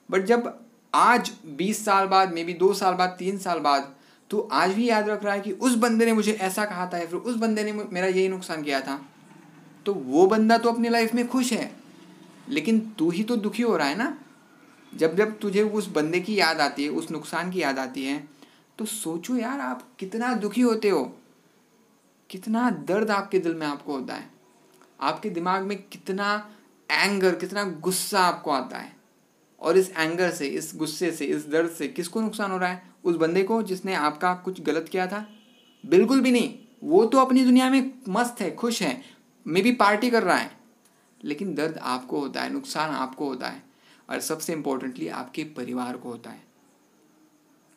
बट 0.08 0.24
जब 0.24 0.52
आज, 0.94 1.30
बीस 1.46 1.84
साल 1.84 2.06
बाद 2.06 2.32
मे 2.32 2.44
बी 2.44 2.52
दो 2.54 2.72
साल 2.74 2.94
बाद, 2.94 3.16
तीन 3.18 3.38
साल 3.38 3.58
बाद 3.58 3.94
तो 4.30 4.40
आज 4.52 4.72
भी 4.72 4.88
याद 4.88 5.08
रख 5.08 5.24
रहा 5.24 5.34
है 5.34 5.40
कि 5.40 5.52
उस 5.52 5.74
बंदे 5.74 6.06
ने 6.06 6.12
मुझे 6.12 6.32
ऐसा 6.32 6.64
कहा 6.64 6.86
था 6.86 6.98
या 6.98 7.06
फिर 7.06 7.18
उस 7.20 7.36
बंदे 7.36 7.64
ने 7.64 7.72
मेरा 7.72 8.06
यही 8.06 8.28
नुकसान 8.28 8.62
किया 8.62 8.80
था। 8.80 9.00
तो 9.86 9.94
वो 9.94 10.26
बंदा 10.26 10.58
तो 10.58 10.70
अपनी 10.70 10.88
लाइफ 10.88 11.14
में 11.14 11.26
खुश 11.28 11.52
है, 11.52 11.70
लेकिन 12.48 12.80
तू 12.98 13.10
ही 13.10 13.22
तो 13.22 13.36
दुखी 13.36 13.62
हो 13.62 13.76
रहा 13.76 13.88
है 13.88 13.96
ना। 13.98 14.16
जब 14.94 15.16
जब 15.16 15.38
तुझे 15.38 15.62
उस 15.62 15.88
बंदे 15.88 16.20
की 16.20 16.38
याद 16.38 16.60
आती 16.60 16.84
है, 16.84 16.90
उस 16.90 17.10
नुकसान 17.10 17.50
की 17.50 17.62
याद 17.62 17.78
आती 17.78 18.04
है 18.04 18.28
तो 18.78 18.84
सोचो 18.84 19.36
यार 19.36 19.60
आप 19.60 19.88
कितना 19.98 20.34
दुखी 20.34 20.60
होते 20.60 20.88
हो। 20.88 21.16
कितना 22.30 22.70
दर्द 22.70 23.10
आपके 23.10 23.38
दिल 23.38 23.54
में 23.54 23.66
आपको 23.66 23.98
होता 23.98 24.14
है। 24.14 24.30
आपके 25.00 25.30
दिमाग 25.30 25.62
में 25.62 25.82
कितना 25.82 26.50
एंगर 26.90 27.34
कितना 27.34 27.64
गुस्सा 27.64 28.20
आपको 28.20 28.50
आता 28.50 28.78
है। 28.78 28.96
और 29.60 29.76
इस 29.76 29.90
एंगर 29.90 30.30
से, 30.30 30.46
इस 30.46 30.72
गुस्से 30.74 31.10
से, 31.12 31.24
इस 31.24 31.48
दर्द 31.48 31.70
से 31.70 31.88
किसको 31.88 32.20
नुकसान 32.20 32.50
हो 32.50 32.58
रहा 32.58 32.70
है? 32.70 32.82
उस 33.04 33.16
बंदे 33.16 33.42
को 33.42 33.62
जिसने 33.62 33.94
आपका 33.94 34.34
कुछ 34.34 34.60
गलत 34.60 34.88
किया 34.88 35.06
था? 35.06 35.32
बिल्कुल 35.86 36.20
भी 36.20 36.30
नहीं। 36.30 36.58
वो 36.84 37.06
तो 37.06 37.18
अपनी 37.18 37.44
दुनिया 37.44 37.70
में 37.70 37.92
मस्त 38.08 38.40
है, 38.40 38.54
खुश 38.54 38.82
है, 38.82 39.02
मे 39.46 39.62
बी 39.62 39.72
पार्टी 39.72 40.10
कर 40.10 40.22
रहा 40.22 40.36
है। 40.36 40.56
लेकिन 41.24 41.54
दर्द 41.54 41.78
आपको 41.78 42.20
होता 42.20 42.42
है, 42.42 42.52
नुकसान 42.52 42.90
आपको 42.90 43.28
होता 43.28 43.48
है। 43.48 43.71
और 44.10 44.20
सबसे 44.20 44.52
इम्पोर्टेंटली 44.52 45.08
आपके 45.08 45.44
परिवार 45.44 45.96
को 45.96 46.10
होता 46.10 46.30
है। 46.30 46.42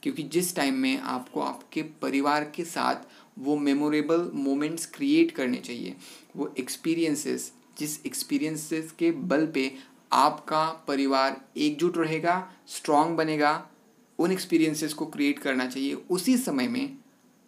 क्योंकि 0.03 0.23
जिस 0.23 0.55
टाइम 0.55 0.73
में 0.73 0.99
आपको 0.99 1.41
आपके 1.41 1.81
परिवार 2.01 2.43
के 2.55 2.63
साथ 2.63 3.07
वो 3.39 3.57
मेमोरेबल 3.57 4.29
मोमेंट्स 4.33 4.85
क्रिएट 4.85 5.31
करने 5.31 5.57
चाहिए, 5.57 5.95
वो 6.35 6.53
एक्सपीरियंसेस 6.59 7.51
जिस 7.77 8.05
एक्सपीरियंसेस 8.05 8.91
के 8.91 9.11
बल 9.11 9.45
पे 9.47 9.71
आपका 10.13 10.65
परिवार 10.87 11.41
एकजुट 11.57 11.97
रहेगा 11.97 12.51
स्ट्रांग 12.67 13.15
बनेगा, 13.17 13.67
उन 14.19 14.31
एक्सपीरियंसेस 14.31 14.93
को 14.93 15.05
क्रिएट 15.05 15.39
करना 15.39 15.65
चाहिए, 15.67 15.93
उसी 15.93 16.37
समय 16.37 16.67
में 16.67 16.97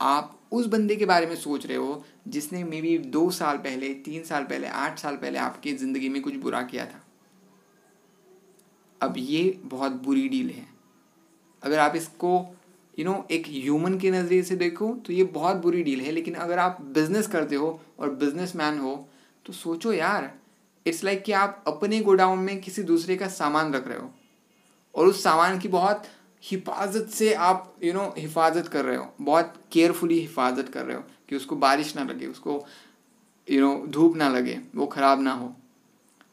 आप 0.02 0.34
उस 0.52 0.66
बंदे 0.66 0.96
के 0.96 1.06
बारे 1.06 1.26
में 1.26 1.36
सोच 1.36 1.66
रहे 1.66 1.78
हो 1.78 2.04
जिसने 2.28 2.64
मे 2.64 2.82
बी 2.82 2.98
दो 2.98 3.30
साल 3.32 3.58
पहले, 3.58 3.94
तीन 3.94 4.24
साल 4.24 4.44
पहले, 4.44 4.68
आठ 4.68 5.00
साल 5.00 5.16
पहले 5.16 5.40
आपकी 5.40 5.74
ज़िंदगी 5.74 6.10
में 6.10 6.22
कुछ 6.22 6.36
बुरा 6.36 6.62
किया 6.62 6.86
था। 6.86 7.04
अब 9.02 9.14
ये 9.18 9.60
बहुत 9.64 9.92
बुरी 9.92 10.28
डील 10.30 10.50
है। 10.50 10.66
अगर 11.64 11.80
आप 11.80 11.96
इसको 11.96 12.30
यू 13.00 13.06
you 13.06 13.14
नो 13.14 13.18
know, 13.18 13.32
एक 13.32 13.48
ह्यूमन 13.48 13.98
के 14.00 14.12
नज़रिए 14.12 14.44
से 14.44 14.56
देखो 14.56 14.94
तो 15.06 15.14
ये 15.14 15.24
बहुत 15.24 15.58
बुरी 15.58 15.84
डील 15.84 16.02
है। 16.02 16.12
लेकिन 16.12 16.34
अगर 16.36 16.60
आप 16.60 16.82
बिज़नेस 16.82 17.28
करते 17.28 17.56
हो 17.56 17.80
और 18.00 18.10
बिज़नेस 18.16 18.56
हो 18.56 19.08
तो 19.46 19.54
सोचो 19.54 19.94
यार 19.94 20.32
इट्स 20.86 21.04
लाइक 21.04 21.18
like 21.18 21.26
कि 21.26 21.32
आप 21.32 21.64
अपने 21.68 22.00
गोडाउन 22.00 22.40
में 22.40 22.60
किसी 22.62 22.84
दूसरे 22.84 23.16
का 23.16 23.28
सामान 23.28 23.74
रख 23.74 23.88
रहे 23.88 23.98
हो। 23.98 24.10
और 24.96 25.08
उस 25.08 25.24
सामान 25.24 25.60
की 25.60 25.68
बहुत 25.68 26.04
हिफाजत 26.44 27.10
से 27.10 27.34
आप 27.34 27.76
यू 27.84 27.92
you 27.92 28.02
नो 28.02 28.06
know, 28.06 28.18
हिफाजत 28.18 28.68
कर 28.68 28.86
रहे 28.86 28.98
हो। 28.98 29.14
बहुत 29.22 29.54
केयरफुली 29.72 30.20
हिफाजत 30.20 30.70
कर 30.70 30.86
रहे 30.86 30.96
हो 30.98 31.04
कि 31.30 31.36
उसको 31.36 31.56
बारिश 31.56 31.96
ना 31.96 32.04
लगे 32.04 32.26
उसको 32.26 32.66
यू 33.48 33.62
नो 33.62 33.86
धूप 33.88 34.16
ना 34.16 34.30
लगे 34.30 34.60
वो 34.76 34.86
ख़राब 34.86 35.22
ना 35.22 35.32
हो। 35.32 35.56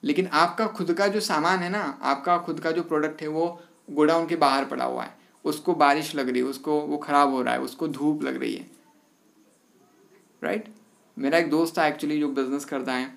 लेकिन 0.04 0.26
आपका 0.34 0.66
खुद 0.68 0.92
का 0.92 1.06
जो 1.08 1.20
सामान 1.22 1.58
है 1.58 1.68
ना, 1.70 1.82
आपका 2.02 2.36
खुद 2.38 2.60
का 2.60 2.70
जो 2.70 2.82
प्रोडक्ट 2.82 3.22
है, 3.22 3.28
वो 3.28 3.60
गोडाउन 3.90 4.26
के 4.26 4.36
बाहर 4.36 4.64
पड़ा 4.64 4.84
हुआ 4.84 5.04
है। 5.04 5.16
उसको 5.44 5.74
बारिश 5.74 6.14
लग 6.14 6.28
रही 6.28 6.38
है, 6.38 6.46
उसको 6.46 6.80
वो 6.80 6.96
ख़राब 6.98 7.30
हो 7.30 7.42
रहा 7.42 7.54
है, 7.54 7.60
उसको 7.60 7.88
धूप 7.88 8.22
लग 8.22 8.36
रही 8.36 8.54
है। 8.54 8.70
Right 10.42 10.62
right? 10.62 10.76
मेरा 11.16 11.38
एक 11.38 11.48
दोस्त 11.50 11.76
था 11.78 11.86
एक्चुअली 11.86 12.18
जो 12.20 12.28
बिज़नेस 12.30 12.64
करता 12.64 12.92
है 12.92 13.12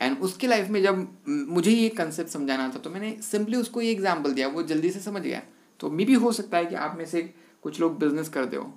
एंड 0.00 0.18
उसकी 0.18 0.46
लाइफ 0.46 0.68
में 0.68 0.82
जब 0.82 1.06
मुझे 1.28 1.70
ये 1.70 1.88
कंसेप्ट 1.88 2.30
समझाना 2.30 2.68
था 2.68 2.78
तो 2.78 2.90
मैंने 2.90 3.10
सिंपली 3.22 3.56
उसको 3.56 3.80
ये 3.80 3.90
एग्ज़ाम्पल 3.92 4.32
दिया, 4.32 4.48
वो 4.48 4.62
जल्दी 4.62 4.90
से 4.90 5.00
समझ 5.00 5.22
गया। 5.22 5.42
तो 5.80 5.90
मे 5.90 6.04
भी 6.04 6.14
हो 6.14 6.32
सकता 6.32 6.58
है 6.58 6.66
कि 6.66 6.74
आप 6.74 6.96
में 6.98 7.04
से 7.06 7.22
कुछ 7.62 7.80
लोग 7.80 7.98
बिज़नेस 7.98 8.28
करते 8.28 8.56
हो। 8.56 8.72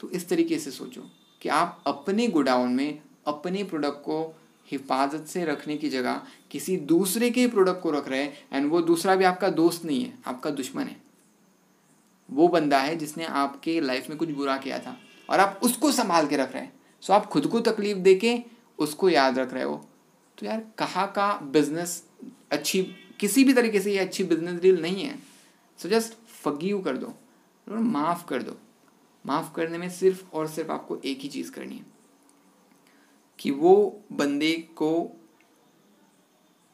तो 0.00 0.10
इस 0.10 0.28
तरीके 0.28 0.58
से 0.58 0.70
सोचो 0.70 1.02
कि 1.42 1.48
आप 1.48 1.82
अपने 1.86 2.26
गोडाउन 2.28 2.72
में 2.72 2.98
अपने 3.26 3.64
प्रोडक्ट 3.64 4.00
को 4.00 4.18
हिफाजत 4.70 5.26
से 5.26 5.44
रखने 5.44 5.76
की 5.76 5.88
जगह 5.88 6.22
किसी 6.50 6.76
दूसरे 6.76 7.30
के 7.30 7.46
प्रोडक्ट 7.48 7.82
को 7.82 7.90
रख 7.90 8.08
रहे 8.08 8.22
हैं 8.22 8.38
एंड 8.52 8.70
वो 8.70 8.80
दूसरा 8.82 9.14
भी 9.16 9.24
आपका 9.24 9.48
दोस्त 9.48 9.84
नहीं 9.84 10.04
है, 10.04 10.18
आपका 10.26 10.50
दुश्मन 10.50 10.82
है। 10.82 10.96
वो 12.28 12.48
बंदा 12.48 12.78
है 12.78 12.96
जिसने 12.96 13.24
आपके 13.24 13.80
लाइफ 13.80 14.08
में 14.10 14.18
कुछ 14.18 14.30
बुरा 14.30 14.56
किया 14.56 14.78
था, 14.78 14.96
और 15.30 15.40
आप 15.40 15.60
उसको 15.62 15.92
संभाल 15.92 16.26
के 16.26 16.36
रख 16.36 16.52
रहे 16.52 16.62
हैं। 16.62 16.72
सो 17.02 17.12
आप 17.12 17.26
खुद 17.26 17.46
को 17.46 17.60
तकलीफ़ 17.60 17.98
दे 17.98 18.14
के 18.14 18.38
उसको 18.78 19.08
याद 19.08 19.38
रख 19.38 19.52
रहे 19.54 19.64
हो। 19.64 19.76
तो 20.38 20.46
यार, 20.46 20.64
कहाँ 20.78 21.06
का 21.12 21.32
बिज़नेस 21.42 22.02
अच्छी, 22.52 22.82
किसी 23.20 23.44
भी 23.44 23.52
तरीके 23.52 23.80
से 23.80 23.92
ये 23.92 23.98
अच्छी 23.98 24.24
बिज़नेस 24.24 24.60
डील 24.60 24.82
नहीं 24.82 25.04
है। 25.04 25.18
सो 25.78 25.88
जस्ट 25.88 26.14
फगीव 26.28 26.80
कर 26.80 26.96
दो 26.96 27.14
माफ़ 27.66 28.26
कर 28.26 28.42
दो। 28.42 28.56
माफ़ 29.26 29.54
करने 29.54 29.78
में 29.78 29.88
सिर्फ़ 29.90 30.24
और 30.32 30.48
सिर्फ़ 30.48 30.70
आपको 30.70 30.98
एक 31.04 31.20
ही 31.20 31.28
चीज़ 31.28 31.50
करनी 31.50 31.76
है। 31.76 31.95
कि 33.38 33.50
वो 33.50 34.02
बंदे 34.12 34.52
को 34.76 34.90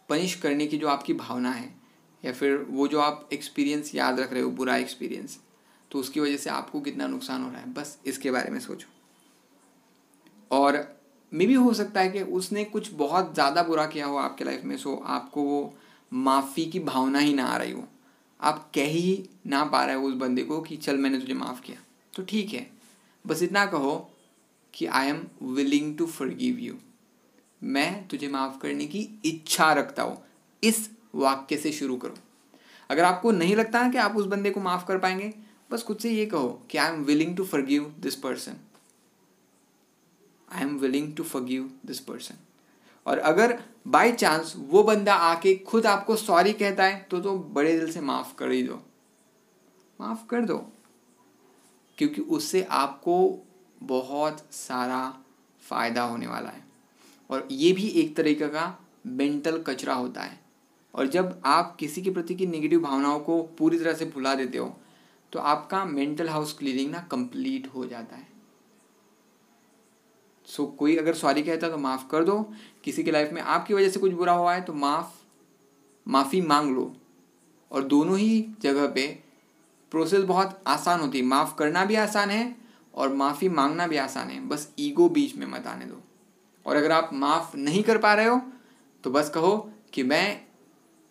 पनिश 0.08 0.34
करने 0.34 0.66
की 0.66 0.78
जो 0.78 0.88
आपकी 0.88 1.14
भावना 1.14 1.50
है, 1.50 1.74
या 2.22 2.32
फिर 2.32 2.56
वो 2.70 2.88
जो 2.88 3.00
आप 3.00 3.28
एक्सपीरियंस 3.32 3.94
याद 3.94 4.20
रख 4.20 4.32
रहे 4.32 4.42
हो, 4.42 4.50
बुरा 4.50 4.76
एक्सपीरियंस 4.76 5.38
तो 5.90 5.98
उसकी 5.98 6.20
वजह 6.20 6.36
से 6.36 6.50
आपको 6.50 6.80
कितना 6.80 7.06
नुकसान 7.06 7.42
हो 7.42 7.50
रहा 7.50 7.60
है? 7.60 7.72
बस 7.74 7.98
इसके 8.06 8.30
बारे 8.30 8.50
में 8.50 8.58
सोचो। 8.60 8.88
और 10.50 10.98
मे 11.32 11.46
भी 11.46 11.54
हो 11.54 11.72
सकता 11.74 12.00
है 12.00 12.08
कि 12.08 12.22
उसने 12.22 12.64
कुछ 12.64 12.92
बहुत 12.92 13.34
ज़्यादा 13.34 13.62
बुरा 13.62 13.86
किया 13.86 14.06
हो 14.06 14.16
आपके 14.16 14.44
लाइफ 14.44 14.64
में 14.64 14.76
सो 14.76 14.94
आपको 15.06 15.42
वो 15.42 15.74
माफ़ी 16.12 16.64
की 16.66 16.80
भावना 16.80 17.18
ही 17.18 17.34
ना 17.34 17.44
आ 17.44 17.56
रही 17.56 17.72
हो। 17.72 17.84
आप 18.40 18.70
कह 18.74 18.86
ही 18.86 19.28
ना 19.46 19.64
पा 19.64 19.84
रहे 19.84 19.96
हो 19.96 20.02
उस 20.02 20.14
बंदे 20.14 20.42
को 20.42 20.60
कि, 20.60 20.76
चल 20.76 20.96
मैंने 20.96 21.18
तुझे 21.18 21.34
माफ़ 21.34 21.60
किया। 21.60 21.76
तो 22.14 22.22
ठीक 22.22 22.52
है। 22.52 22.66
बस 23.26 23.42
इतना 23.42 23.66
कहो 23.66 24.11
कि 24.74 24.86
I 24.86 25.08
am 25.08 25.26
willing 25.42 25.98
to 25.98 26.06
forgive 26.06 26.58
you 26.58 26.74
मैं 27.62 28.08
तुझे 28.08 28.28
माफ़ 28.28 28.58
करने 28.58 28.86
की 28.86 29.08
इच्छा 29.24 29.72
रखता 29.72 30.02
हूँ। 30.02 30.24
इस 30.64 30.90
वाक्य 31.14 31.56
से 31.56 31.72
शुरू 31.72 31.96
करो। 31.96 32.14
अगर 32.90 33.04
आपको 33.04 33.30
नहीं 33.30 33.56
लगता 33.56 33.88
कि 33.88 33.98
आप 33.98 34.16
उस 34.16 34.26
बंदे 34.26 34.50
को 34.50 34.60
माफ़ 34.60 34.86
कर 34.86 34.98
पाएँगे, 34.98 35.34
बस 35.70 35.82
खुद 35.82 35.98
से 35.98 36.10
ये 36.10 36.26
कहो 36.26 36.48
कि 36.70 36.78
I 36.78 36.92
am 36.92 37.02
willing 37.04 37.36
to 37.36 37.44
forgive 37.44 37.94
this 38.00 38.16
person 38.16 38.56
I 40.52 40.62
am 40.62 40.78
willing 40.78 41.16
to 41.16 41.22
forgive 41.22 41.70
this 41.86 42.00
person 42.00 42.34
और 43.06 43.18
अगर 43.18 43.62
बाय 43.88 44.12
चांस 44.12 44.54
वो 44.56 44.82
बंदा 44.82 45.14
आके 45.14 45.54
खुद 45.54 45.86
आपको 45.86 46.16
सॉरी 46.16 46.52
कहता 46.52 46.84
है 46.84 47.06
तो 47.10 47.20
तो 47.20 47.38
बड़े 47.38 47.78
दिल 47.78 47.92
से 47.92 48.00
माफ़ 48.00 48.34
कर 48.36 48.50
ही 48.50 48.62
दो। 48.62 48.82
माफ़ 50.00 50.26
कर 50.26 50.44
दो। 50.44 50.58
क्योंकि 51.98 52.20
उससे 52.20 52.62
आपको 52.62 53.14
बहुत 53.86 54.38
सारा 54.52 55.00
फ़ायदा 55.62 56.02
होने 56.02 56.26
वाला 56.26 56.50
है। 56.50 56.64
और 57.30 57.48
ये 57.50 57.72
भी 57.72 57.88
एक 57.90 58.16
तरीके 58.16 58.48
का 58.48 58.78
मेंटल 59.06 59.62
कचरा 59.62 59.94
होता 59.94 60.22
है। 60.22 60.40
और 60.94 61.06
जब 61.06 61.40
आप 61.44 61.76
किसी 61.76 62.02
के 62.02 62.10
प्रति 62.10 62.34
की 62.34 62.46
नेगेटिव 62.46 62.80
भावनाओं 62.80 63.20
को 63.20 63.42
पूरी 63.58 63.78
तरह 63.78 63.92
से 63.92 64.04
भुला 64.04 64.34
देते 64.34 64.58
हो 64.58 64.76
तो 65.32 65.38
आपका 65.38 65.84
मेंटल 65.84 66.28
हाउस 66.28 66.52
क्लीनिंग 66.58 66.90
ना 66.90 66.98
कंप्लीट 67.10 67.66
हो 67.66 67.86
जाता 67.86 68.16
है। 68.16 68.26
सो 70.48 70.62
so, 70.62 70.76
कोई 70.76 70.96
अगर 70.96 71.14
सॉरी 71.14 71.42
कहता 71.42 71.66
है 71.66 71.72
तो 71.72 71.78
माफ़ 71.78 72.06
कर 72.08 72.24
दो। 72.24 72.38
किसी 72.84 73.02
की 73.04 73.10
लाइफ 73.10 73.32
में 73.32 73.40
आपकी 73.42 73.74
वजह 73.74 73.88
से 73.88 74.00
कुछ 74.00 74.12
बुरा 74.12 74.32
हुआ 74.32 74.54
है 74.54 74.60
तो 74.60 74.72
माफ़ 74.74 75.20
माफ़ी 76.06 76.40
मांग 76.40 76.74
लो। 76.76 76.92
और 77.70 77.84
दोनों 77.84 78.18
ही 78.18 78.46
जगह 78.60 78.86
पे 78.86 79.06
प्रोसेस 79.92 80.24
बहुत 80.24 80.62
आसान 80.66 81.00
होती 81.00 81.18
है। 81.18 81.24
माफ़ 81.24 81.54
करना 81.56 81.84
भी 81.84 81.94
आसान 81.96 82.30
है 82.30 82.61
और 82.94 83.12
माफ़ी 83.14 83.48
मांगना 83.48 83.86
भी 83.86 83.96
आसान 83.96 84.30
है। 84.30 84.40
बस 84.48 84.68
ईगो 84.78 85.08
बीच 85.08 85.36
में 85.36 85.46
मत 85.46 85.66
आने 85.66 85.84
दो। 85.84 86.02
और 86.66 86.76
अगर 86.76 86.92
आप 86.92 87.10
माफ़ 87.14 87.56
नहीं 87.56 87.82
कर 87.82 87.98
पा 87.98 88.14
रहे 88.14 88.26
हो 88.26 88.40
तो 89.04 89.10
बस 89.10 89.30
कहो 89.30 89.56
कि 89.92 90.02
मैं 90.02 90.40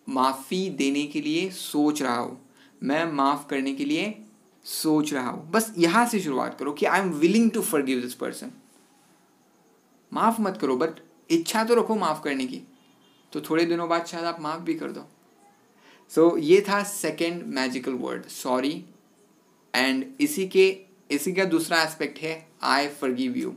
माफ़ी 0.06 0.68
देने 0.70 1.02
के 1.06 1.20
लिए 1.20 1.48
सोच 1.50 2.02
रहा 2.02 2.16
हूँ। 2.16 2.38
मैं 2.82 3.04
माफ़ 3.12 3.46
करने 3.48 3.74
के 3.74 3.84
लिए 3.84 4.14
सोच 4.64 5.12
रहा 5.12 5.30
हूँ। 5.30 5.50
बस 5.50 5.72
यहाँ 5.78 6.06
से 6.06 6.20
शुरुआत 6.20 6.58
करो 6.58 6.72
कि 6.72 6.86
I 6.86 7.00
am 7.00 7.10
willing 7.14 7.50
to 7.50 7.62
forgive 7.62 8.00
this 8.00 8.14
person 8.14 8.52
माफ़ 10.12 10.40
मत 10.40 10.58
करो 10.60 10.76
बट 10.76 11.00
इच्छा 11.30 11.64
तो 11.64 11.74
रखो 11.74 11.94
माफ़ 11.96 12.22
करने 12.22 12.46
की। 12.46 12.62
तो 13.32 13.40
थोड़े 13.40 13.64
दिनों 13.64 13.88
बाद 13.88 14.06
शायद 14.06 14.24
आप 14.24 14.40
माफ़ 14.40 14.60
भी 14.60 14.74
कर 14.74 14.90
दो। 14.90 15.06
सो 16.12 16.28
so, 16.28 16.38
ये 16.38 16.60
था 16.68 16.82
second 16.84 17.42
magical 17.54 17.92
word 17.96 18.26
sorry 18.26 18.84
and 19.74 20.04
इसी 20.20 20.46
के 20.46 20.66
इसी 21.12 21.32
का 21.32 21.44
दूसरा 21.44 21.82
एस्पेक्ट 21.82 22.18
है 22.18 22.34
आई 22.62 22.88
फॉरगिव 22.90 23.36
यू 23.36 23.54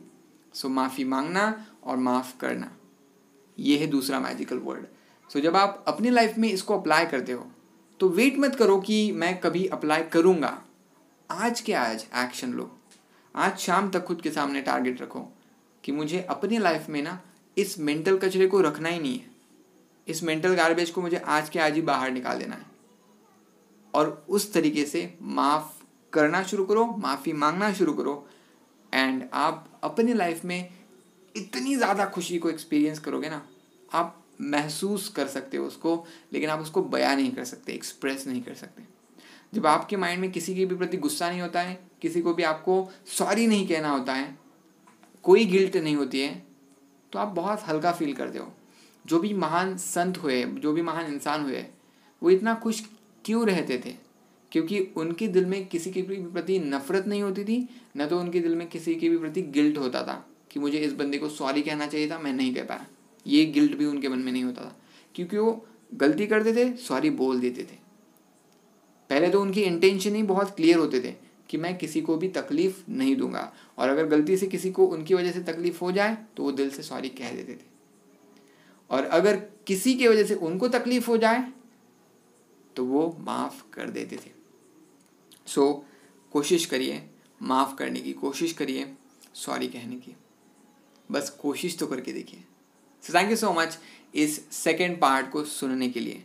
सो 0.53 0.69
माफ़ी 0.69 1.03
मांगना 1.03 1.65
और 1.83 1.97
माफ़ 1.97 2.37
करना। 2.39 2.71
ये 3.57 3.77
है 3.77 3.87
दूसरा 3.87 4.19
मैजिकल 4.19 4.57
वर्ड 4.59 4.85
सो 5.29 5.39
जब 5.39 5.55
आप 5.55 5.83
अपनी 5.87 6.09
लाइफ 6.09 6.37
में 6.37 6.49
इसको 6.49 6.79
अप्लाई 6.79 7.05
करते 7.05 7.31
हो 7.31 7.47
तो 7.99 8.09
वेट 8.09 8.37
मत 8.39 8.55
करो 8.55 8.77
कि 8.79 9.11
मैं 9.11 9.39
कभी 9.39 9.65
अप्लाई 9.67 10.03
करूँगा। 10.03 10.61
आज 11.29 11.61
के 11.61 11.73
आज 11.73 12.05
एक्शन 12.15 12.51
लो। 12.53 12.69
आज 13.35 13.57
शाम 13.57 13.89
तक 13.89 14.03
खुद 14.03 14.21
के 14.21 14.31
सामने 14.31 14.61
टारगेट 14.61 15.01
रखो 15.01 15.19
कि 15.83 15.91
मुझे 15.91 16.21
अपनी 16.29 16.57
लाइफ 16.57 16.89
में 16.89 17.01
ना 17.03 17.19
इस 17.57 17.77
मेंटल 17.79 18.17
कचरे 18.17 18.47
को 18.47 18.61
रखना 18.61 18.89
ही 18.89 18.99
नहीं 18.99 19.19
है। 19.19 19.33
इस 20.07 20.23
मेंटल 20.23 20.55
गार्बेज 20.55 20.89
को 20.89 21.01
मुझे 21.01 21.17
आज 21.17 21.49
के 21.49 21.59
आज 21.59 21.75
ही 21.75 21.81
बाहर 21.81 22.11
निकाल 22.11 22.39
देना 22.39 22.55
है। 22.55 22.65
और 23.93 24.25
उस 24.29 24.51
तरीके 24.53 24.85
से 24.85 25.13
माफ़ 25.21 25.74
करना 26.15 26.43
शुरू 26.43 26.65
करो, 26.65 26.85
माफ़ी 26.97 27.33
मांगना 27.35 27.71
शुरू 27.73 27.93
करो 27.93 28.27
एंड 28.93 29.23
आप 29.33 29.79
अपनी 29.83 30.13
लाइफ 30.13 30.43
में 30.45 30.69
इतनी 31.35 31.75
ज़्यादा 31.75 32.05
खुशी 32.07 32.37
को 32.37 32.49
एक्सपीरियंस 32.49 32.99
करोगे 32.99 33.29
ना, 33.29 33.41
आप 33.91 34.21
महसूस 34.41 35.07
कर 35.09 35.27
सकते 35.27 35.57
हो 35.57 35.65
उसको, 35.65 36.05
लेकिन 36.33 36.49
आप 36.49 36.59
उसको 36.59 36.81
बयां 36.83 37.15
नहीं 37.15 37.31
कर 37.31 37.43
सकते 37.45 37.73
एक्सप्रेस 37.73 38.25
नहीं 38.27 38.41
कर 38.41 38.53
सकते। 38.55 38.83
जब 39.53 39.65
आपके 39.67 39.97
माइंड 39.97 40.21
में 40.21 40.31
किसी 40.31 40.55
के 40.55 40.65
भी 40.65 40.75
प्रति 40.75 40.97
गुस्सा 40.97 41.29
नहीं 41.29 41.41
होता 41.41 41.61
है, 41.61 41.79
किसी 42.01 42.21
को 42.21 42.33
भी 42.33 42.43
आपको 42.43 42.87
सॉरी 43.07 43.47
नहीं 43.47 43.67
कहना 43.67 43.89
होता 43.89 44.13
है, 44.13 44.37
कोई 45.23 45.45
गिल्ट 45.45 45.77
नहीं 45.77 45.95
होती 45.95 46.21
है 46.21 46.43
तो 47.13 47.19
आप 47.19 47.27
बहुत 47.27 47.67
हल्का 47.67 47.91
फील 47.91 48.13
करते 48.13 48.39
हो। 48.39 48.51
जो 49.05 49.19
भी 49.19 49.33
महान 49.35 49.75
संत 49.77 50.17
हुए, 50.17 50.43
जो 50.43 50.73
भी 50.73 50.81
महान 50.81 51.05
इंसान 51.07 51.43
हुए, 51.43 51.65
वो 52.21 52.29
इतना 52.29 52.53
खुश 52.55 52.83
क्यों 53.25 53.45
रहते 53.47 53.81
थे? 53.85 53.93
क्योंकि 54.55 54.79
उनके 54.97 55.27
दिल 55.27 55.45
में 55.45 55.65
किसी 55.67 55.91
के 55.91 56.01
भी 56.01 56.15
प्रति 56.25 56.57
नफरत 56.59 57.07
नहीं 57.07 57.21
होती 57.21 57.43
थी, 57.43 57.57
न 57.97 58.05
तो 58.07 58.19
उनके 58.19 58.39
दिल 58.39 58.55
में 58.55 58.67
किसी 58.67 58.93
के 58.95 59.09
भी 59.09 59.17
प्रति 59.17 59.41
गिल्ट 59.41 59.77
होता 59.77 60.01
था 60.03 60.13
कि 60.51 60.59
मुझे 60.59 60.77
इस 60.77 60.93
बंदे 60.93 61.17
को 61.17 61.29
सॉरी 61.29 61.61
कहना 61.61 61.87
चाहिए 61.87 62.09
था, 62.11 62.19
मैं 62.19 62.31
नहीं 62.33 62.53
कह 62.55 62.63
पाया। 62.63 62.85
ये 63.25 63.45
गिल्ट 63.45 63.75
भी 63.77 63.85
उनके 63.85 64.09
मन 64.09 64.19
में 64.19 64.31
नहीं 64.31 64.43
होता 64.43 64.61
था, 64.61 64.75
क्योंकि 65.15 65.37
वो 65.37 65.65
गलती 65.93 66.27
करते 66.27 66.53
थे, 66.55 66.71
सॉरी 66.77 67.09
बोल 67.09 67.39
देते 67.39 67.63
थे। 67.63 67.77
पहले 69.09 69.29
तो 69.29 69.41
उनकी 69.41 69.61
इंटेंशन 69.61 70.15
ही 70.15 70.23
बहुत 70.23 70.55
क्लियर 70.55 70.77
होते 70.77 70.99
थे 70.99 71.13
कि 71.49 71.57
मैं 71.57 71.77
किसी 71.77 72.01
को 72.01 72.15
भी 72.17 72.27
तकलीफ़ 72.29 72.81
नहीं 72.89 73.15
दूँगा, 73.15 73.51
और 73.77 73.89
अगर 73.89 74.05
गलती 74.05 74.37
से 74.37 74.47
किसी 74.47 74.71
को 74.71 74.85
उनकी 74.87 75.13
वजह 75.13 75.31
से 75.31 75.41
तकलीफ़ 75.43 75.79
हो 75.81 75.91
जाए 75.91 76.17
तो 76.37 76.43
वो 76.43 76.51
दिल 76.51 76.69
से 76.69 76.83
सॉरी 76.83 77.09
कह 77.09 77.35
देते 77.35 77.53
थे। 77.53 77.67
और 78.89 79.03
अगर 79.03 79.41
किसी 79.67 79.93
की 79.95 80.07
वजह 80.07 80.23
से 80.23 80.35
उनको 80.35 80.67
तकलीफ़ 80.69 81.07
हो 81.07 81.17
जाए 81.17 81.45
तो 82.75 82.85
वो 82.85 83.05
माफ़ 83.21 83.61
कर 83.73 83.89
देते 83.89 84.15
थे। 84.15 84.34
सो 85.47 85.61
so, 85.61 86.31
कोशिश 86.33 86.65
करिए 86.65 87.01
माफ़ 87.41 87.75
करने 87.75 87.99
की 87.99 88.13
कोशिश 88.13 88.53
करिए 88.53 88.93
सॉरी 89.33 89.67
कहने 89.67 89.95
की। 89.95 90.15
बस 91.09 91.29
कोशिश 91.41 91.77
तो 91.77 91.87
करके 91.87 92.13
देखिए। 92.13 92.43
So 93.03 93.13
thank 93.13 93.29
you 93.29 93.35
so 93.35 93.51
much 93.53 93.77
इस 94.15 94.39
सेकेंड 94.53 94.99
पार्ट 95.01 95.29
को 95.31 95.43
सुनने 95.43 95.89
के 95.89 95.99
लिए। 95.99 96.23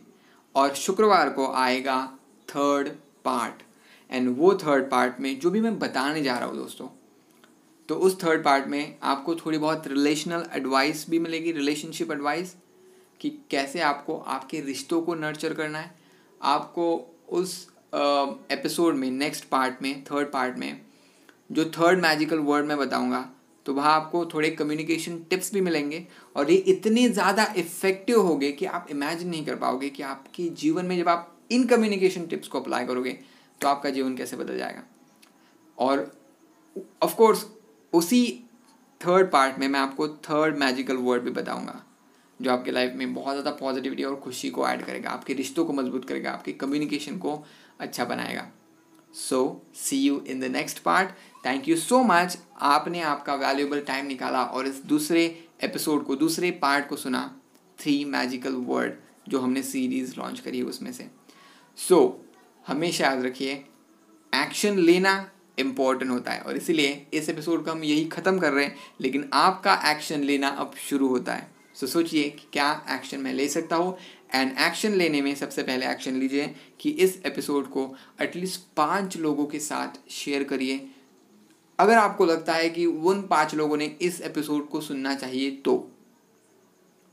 और 0.55 0.73
शुक्रवार 0.75 1.29
को 1.29 1.51
आएगा 1.53 2.05
थर्ड 2.49 2.89
पार्ट 3.25 3.61
एंड 4.09 4.35
वो 4.37 4.53
थर्ड 4.55 4.89
पार्ट 4.89 5.19
में 5.19 5.39
जो 5.39 5.51
भी 5.51 5.61
मैं 5.61 5.77
बताने 5.79 6.21
जा 6.23 6.37
रहा 6.37 6.47
हूँ 6.47 6.57
दोस्तों 6.57 6.87
तो 7.89 7.95
उस 7.95 8.17
थर्ड 8.23 8.43
पार्ट 8.43 8.67
में 8.67 8.95
आपको 9.03 9.35
थोड़ी 9.35 9.57
बहुत 9.57 9.87
रिलेशनल 9.87 10.45
एडवाइस 10.53 11.05
भी 11.09 11.19
मिलेगी 11.19 11.51
रिलेशनशिप 11.51 12.11
एडवाइस 12.11 12.55
कि 13.21 13.29
कैसे 13.51 13.79
आपको 13.81 14.17
आपके 14.17 14.61
रिश्तों 14.61 15.01
को 15.01 15.15
नर्चर 15.15 15.53
करना 15.53 15.79
है। 15.79 15.93
आपको 16.41 16.85
उस 17.29 17.67
एपिसोड 17.93 18.95
में 18.95 19.09
नेक्स्ट 19.11 19.45
पार्ट 19.45 19.81
में 19.81 20.03
थर्ड 20.03 20.31
पार्ट 20.31 20.57
में, 20.57 20.81
जो 21.51 21.65
थर्ड 21.67 22.01
मैजिकल 22.01 22.39
वर्ड 22.39 22.65
मैं 22.65 22.77
बताऊँगा 22.77 23.29
तो 23.65 23.73
वहाँ 23.73 23.93
आपको 23.93 24.25
थोड़े 24.25 24.49
कम्युनिकेशन 24.49 25.17
टिप्स 25.29 25.53
भी 25.53 25.61
मिलेंगे 25.61 26.05
और 26.35 26.51
ये 26.51 26.57
इतने 26.57 27.07
ज़्यादा 27.09 27.45
इफ़ेक्टिव 27.57 28.21
होंगे 28.21 28.51
कि 28.51 28.65
आप 28.65 28.87
इमेजिन 28.91 29.29
नहीं 29.29 29.45
कर 29.45 29.55
पाओगे 29.55 29.89
कि 29.89 30.03
आपके 30.03 30.47
जीवन 30.57 30.85
में 30.85 30.97
जब 30.97 31.09
आप 31.09 31.37
इन 31.51 31.65
कम्युनिकेशन 31.67 32.25
टिप्स 32.27 32.47
को 32.47 32.59
अप्लाई 32.59 32.85
करोगे 32.85 33.17
तो 33.61 33.67
आपका 33.67 33.89
जीवन 33.89 34.15
कैसे 34.17 34.37
बदल 34.37 34.57
जाएगा। 34.57 34.83
और 35.77 36.11
ऑफ़ 37.03 37.15
कोर्स 37.15 37.45
उसी 37.93 38.23
थर्ड 39.01 39.31
पार्ट 39.31 39.59
में 39.59 39.67
मैं 39.67 39.79
आपको 39.79 40.07
थर्ड 40.07 40.57
मैजिकल 40.57 40.97
वर्ड 40.97 41.23
भी 41.23 41.31
बताऊँगा, 41.31 41.81
जो 42.39 42.51
आपके 42.51 42.71
लाइफ 42.71 42.93
में 42.95 43.13
बहुत 43.13 43.33
ज़्यादा 43.33 43.51
पॉजिटिविटी 43.51 44.03
और 44.03 44.15
खुशी 44.15 44.49
को 44.49 44.67
ऐड 44.67 44.85
करेगा, 44.85 45.09
आपके 45.09 45.33
रिश्तों 45.33 45.65
को 45.65 45.73
मज़बूत 45.73 46.07
करेगा, 46.07 46.31
आपके 46.31 46.51
कम्युनिकेशन 46.53 47.17
को 47.17 47.43
अच्छा 47.81 48.05
बनाएगा। 48.05 48.47
So 49.13 49.39
see 49.75 49.97
you 49.97 50.19
in 50.27 50.39
the 50.39 50.51
next 50.51 50.79
part 50.79 51.09
thank 51.45 51.67
you 51.67 51.75
so 51.77 52.01
much 52.03 52.37
आपने 52.61 53.01
आपका 53.03 53.35
वैल्यूएबल 53.35 53.81
टाइम 53.81 54.05
निकाला 54.05 54.43
और 54.43 54.67
इस 54.67 54.83
दूसरे 54.85 55.23
एपिसोड 55.63 56.05
को 56.05 56.15
दूसरे 56.15 56.51
पार्ट 56.61 56.87
को 56.87 56.95
सुना। 56.95 57.23
थ्री 57.79 58.03
मैजिकल 58.05 58.53
वर्ड 58.67 58.93
जो 59.29 59.39
हमने 59.39 59.63
सीरीज़ 59.63 60.15
लॉन्च 60.17 60.39
करी 60.39 60.57
है 60.57 60.63
उसमें 60.63 60.91
से। 60.91 61.09
सो 61.77 61.95
so, 61.95 62.67
हमेशा 62.67 63.05
याद 63.05 63.23
रखिए 63.25 63.53
एक्शन 64.33 64.77
लेना 64.77 65.13
इंपॉर्टेंट 65.59 66.11
होता 66.11 66.31
है 66.31 66.41
और 66.41 66.57
इसीलिए 66.57 67.07
इस 67.13 67.29
एपिसोड 67.29 67.63
को 67.65 67.71
हम 67.71 67.83
यही 67.83 68.05
ख़त्म 68.05 68.39
कर 68.39 68.53
रहे 68.53 68.65
हैं 68.65 68.75
लेकिन 69.01 69.29
आपका 69.33 69.73
एक्शन 69.91 70.23
लेना 70.23 70.47
अब 70.47 70.75
शुरू 70.89 71.07
होता 71.07 71.33
है। 71.33 71.49
सो 71.75 71.85
so, 71.87 71.93
सोचिए 71.93 72.29
कि 72.29 72.47
क्या 72.53 72.85
एक्शन 72.89 73.19
मैं 73.19 73.33
ले 73.33 73.47
सकता 73.47 73.75
हूँ। 73.75 73.97
एंड 74.33 74.57
एक्शन 74.59 74.91
लेने 74.91 75.21
में 75.21 75.33
सबसे 75.35 75.63
पहले 75.63 75.87
एक्शन 75.87 76.15
लीजिए 76.15 76.55
कि 76.79 76.89
इस 76.89 77.21
एपिसोड 77.25 77.67
को 77.67 77.95
एटलीस्ट 78.21 78.61
पाँच 78.77 79.17
लोगों 79.17 79.45
के 79.45 79.59
साथ 79.59 80.09
शेयर 80.09 80.43
करिए। 80.43 80.89
अगर 81.79 81.97
आपको 81.97 82.25
लगता 82.25 82.53
है 82.53 82.69
कि 82.69 82.85
उन 82.85 83.21
पाँच 83.21 83.55
लोगों 83.55 83.77
ने 83.77 83.85
इस 84.01 84.21
एपिसोड 84.21 84.69
को 84.69 84.81
सुनना 84.81 85.15
चाहिए 85.15 85.51
तो। 85.51 85.91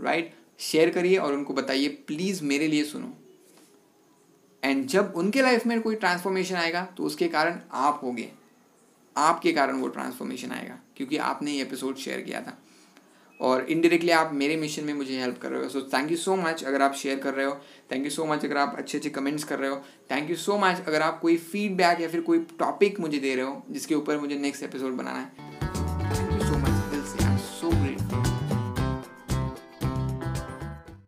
राइट? 0.01 0.35
शेयर 0.59 0.90
करिए 0.90 1.16
और 1.16 1.33
उनको 1.33 1.55
बताइए 1.55 1.88
प्लीज़ 1.88 2.44
मेरे 2.44 2.68
लिए 2.68 2.85
सुनो। 2.85 3.12
एंड 4.62 4.87
जब 4.87 5.12
उनके 5.16 5.42
लाइफ 5.42 5.66
में 5.66 5.81
कोई 5.81 5.94
ट्रांसफॉर्मेशन 5.94 6.55
आएगा 6.55 6.85
तो 6.97 7.05
उसके 7.05 7.29
कारण 7.29 7.61
आप 7.73 8.01
होगे। 8.03 8.31
आपके 9.16 9.53
कारण 9.53 9.77
वो 9.77 9.88
ट्रांसफॉर्मेशन 9.88 10.51
आएगा 10.51 10.79
क्योंकि 10.97 11.16
आपने 11.16 11.53
ये 11.53 11.62
एपिसोड 11.62 11.97
शेयर 11.97 12.21
किया 12.21 12.40
था। 12.40 12.59
और 13.40 13.64
इनडायरेक्टली 13.64 14.11
आप 14.11 14.31
मेरे 14.35 14.57
मिशन 14.57 14.85
में 14.85 14.94
मुझे 14.94 15.18
हेल्प 15.20 15.38
कर 15.38 15.51
रहे 15.51 15.62
हो। 15.62 15.68
So 15.68 15.81
thank 15.81 16.11
you 16.11 16.16
so 16.16 16.37
much 16.37 16.64
अगर 16.64 16.83
आप 16.83 16.94
शेयर 16.94 17.18
कर 17.18 17.35
रहे 17.35 17.46
हो। 17.46 17.53
थैंक 17.92 18.05
यू 18.05 18.11
सो 18.11 18.27
मच 18.27 18.44
अगर 18.44 18.57
आप 18.57 18.74
अच्छे 18.79 18.98
अच्छे 18.98 19.11
कमेंट्स 19.11 19.44
कर 19.44 19.59
रहे 19.59 19.70
हो। 19.70 19.77
थैंक 20.11 20.31
यू 20.31 20.37
सो 20.37 20.59
मच 20.59 20.83
अगर 20.87 21.03
आप 21.03 21.20
कोई 21.20 21.37
फीडबैक 21.37 22.01
या 22.01 22.09
फिर 22.09 22.20
कोई 22.20 22.38
टॉपिक 22.59 23.01
मुझे 23.01 23.18
दे 23.18 23.35
रहे 23.35 23.44
हो, 23.44 23.62
जिसके 23.70 23.94
ऊपर 23.94 24.18
मुझे 24.18 24.38
नेक्स्ट 24.38 24.62
एपिसोड 24.62 24.92
बनाना 24.92 25.18
है। 25.18 25.58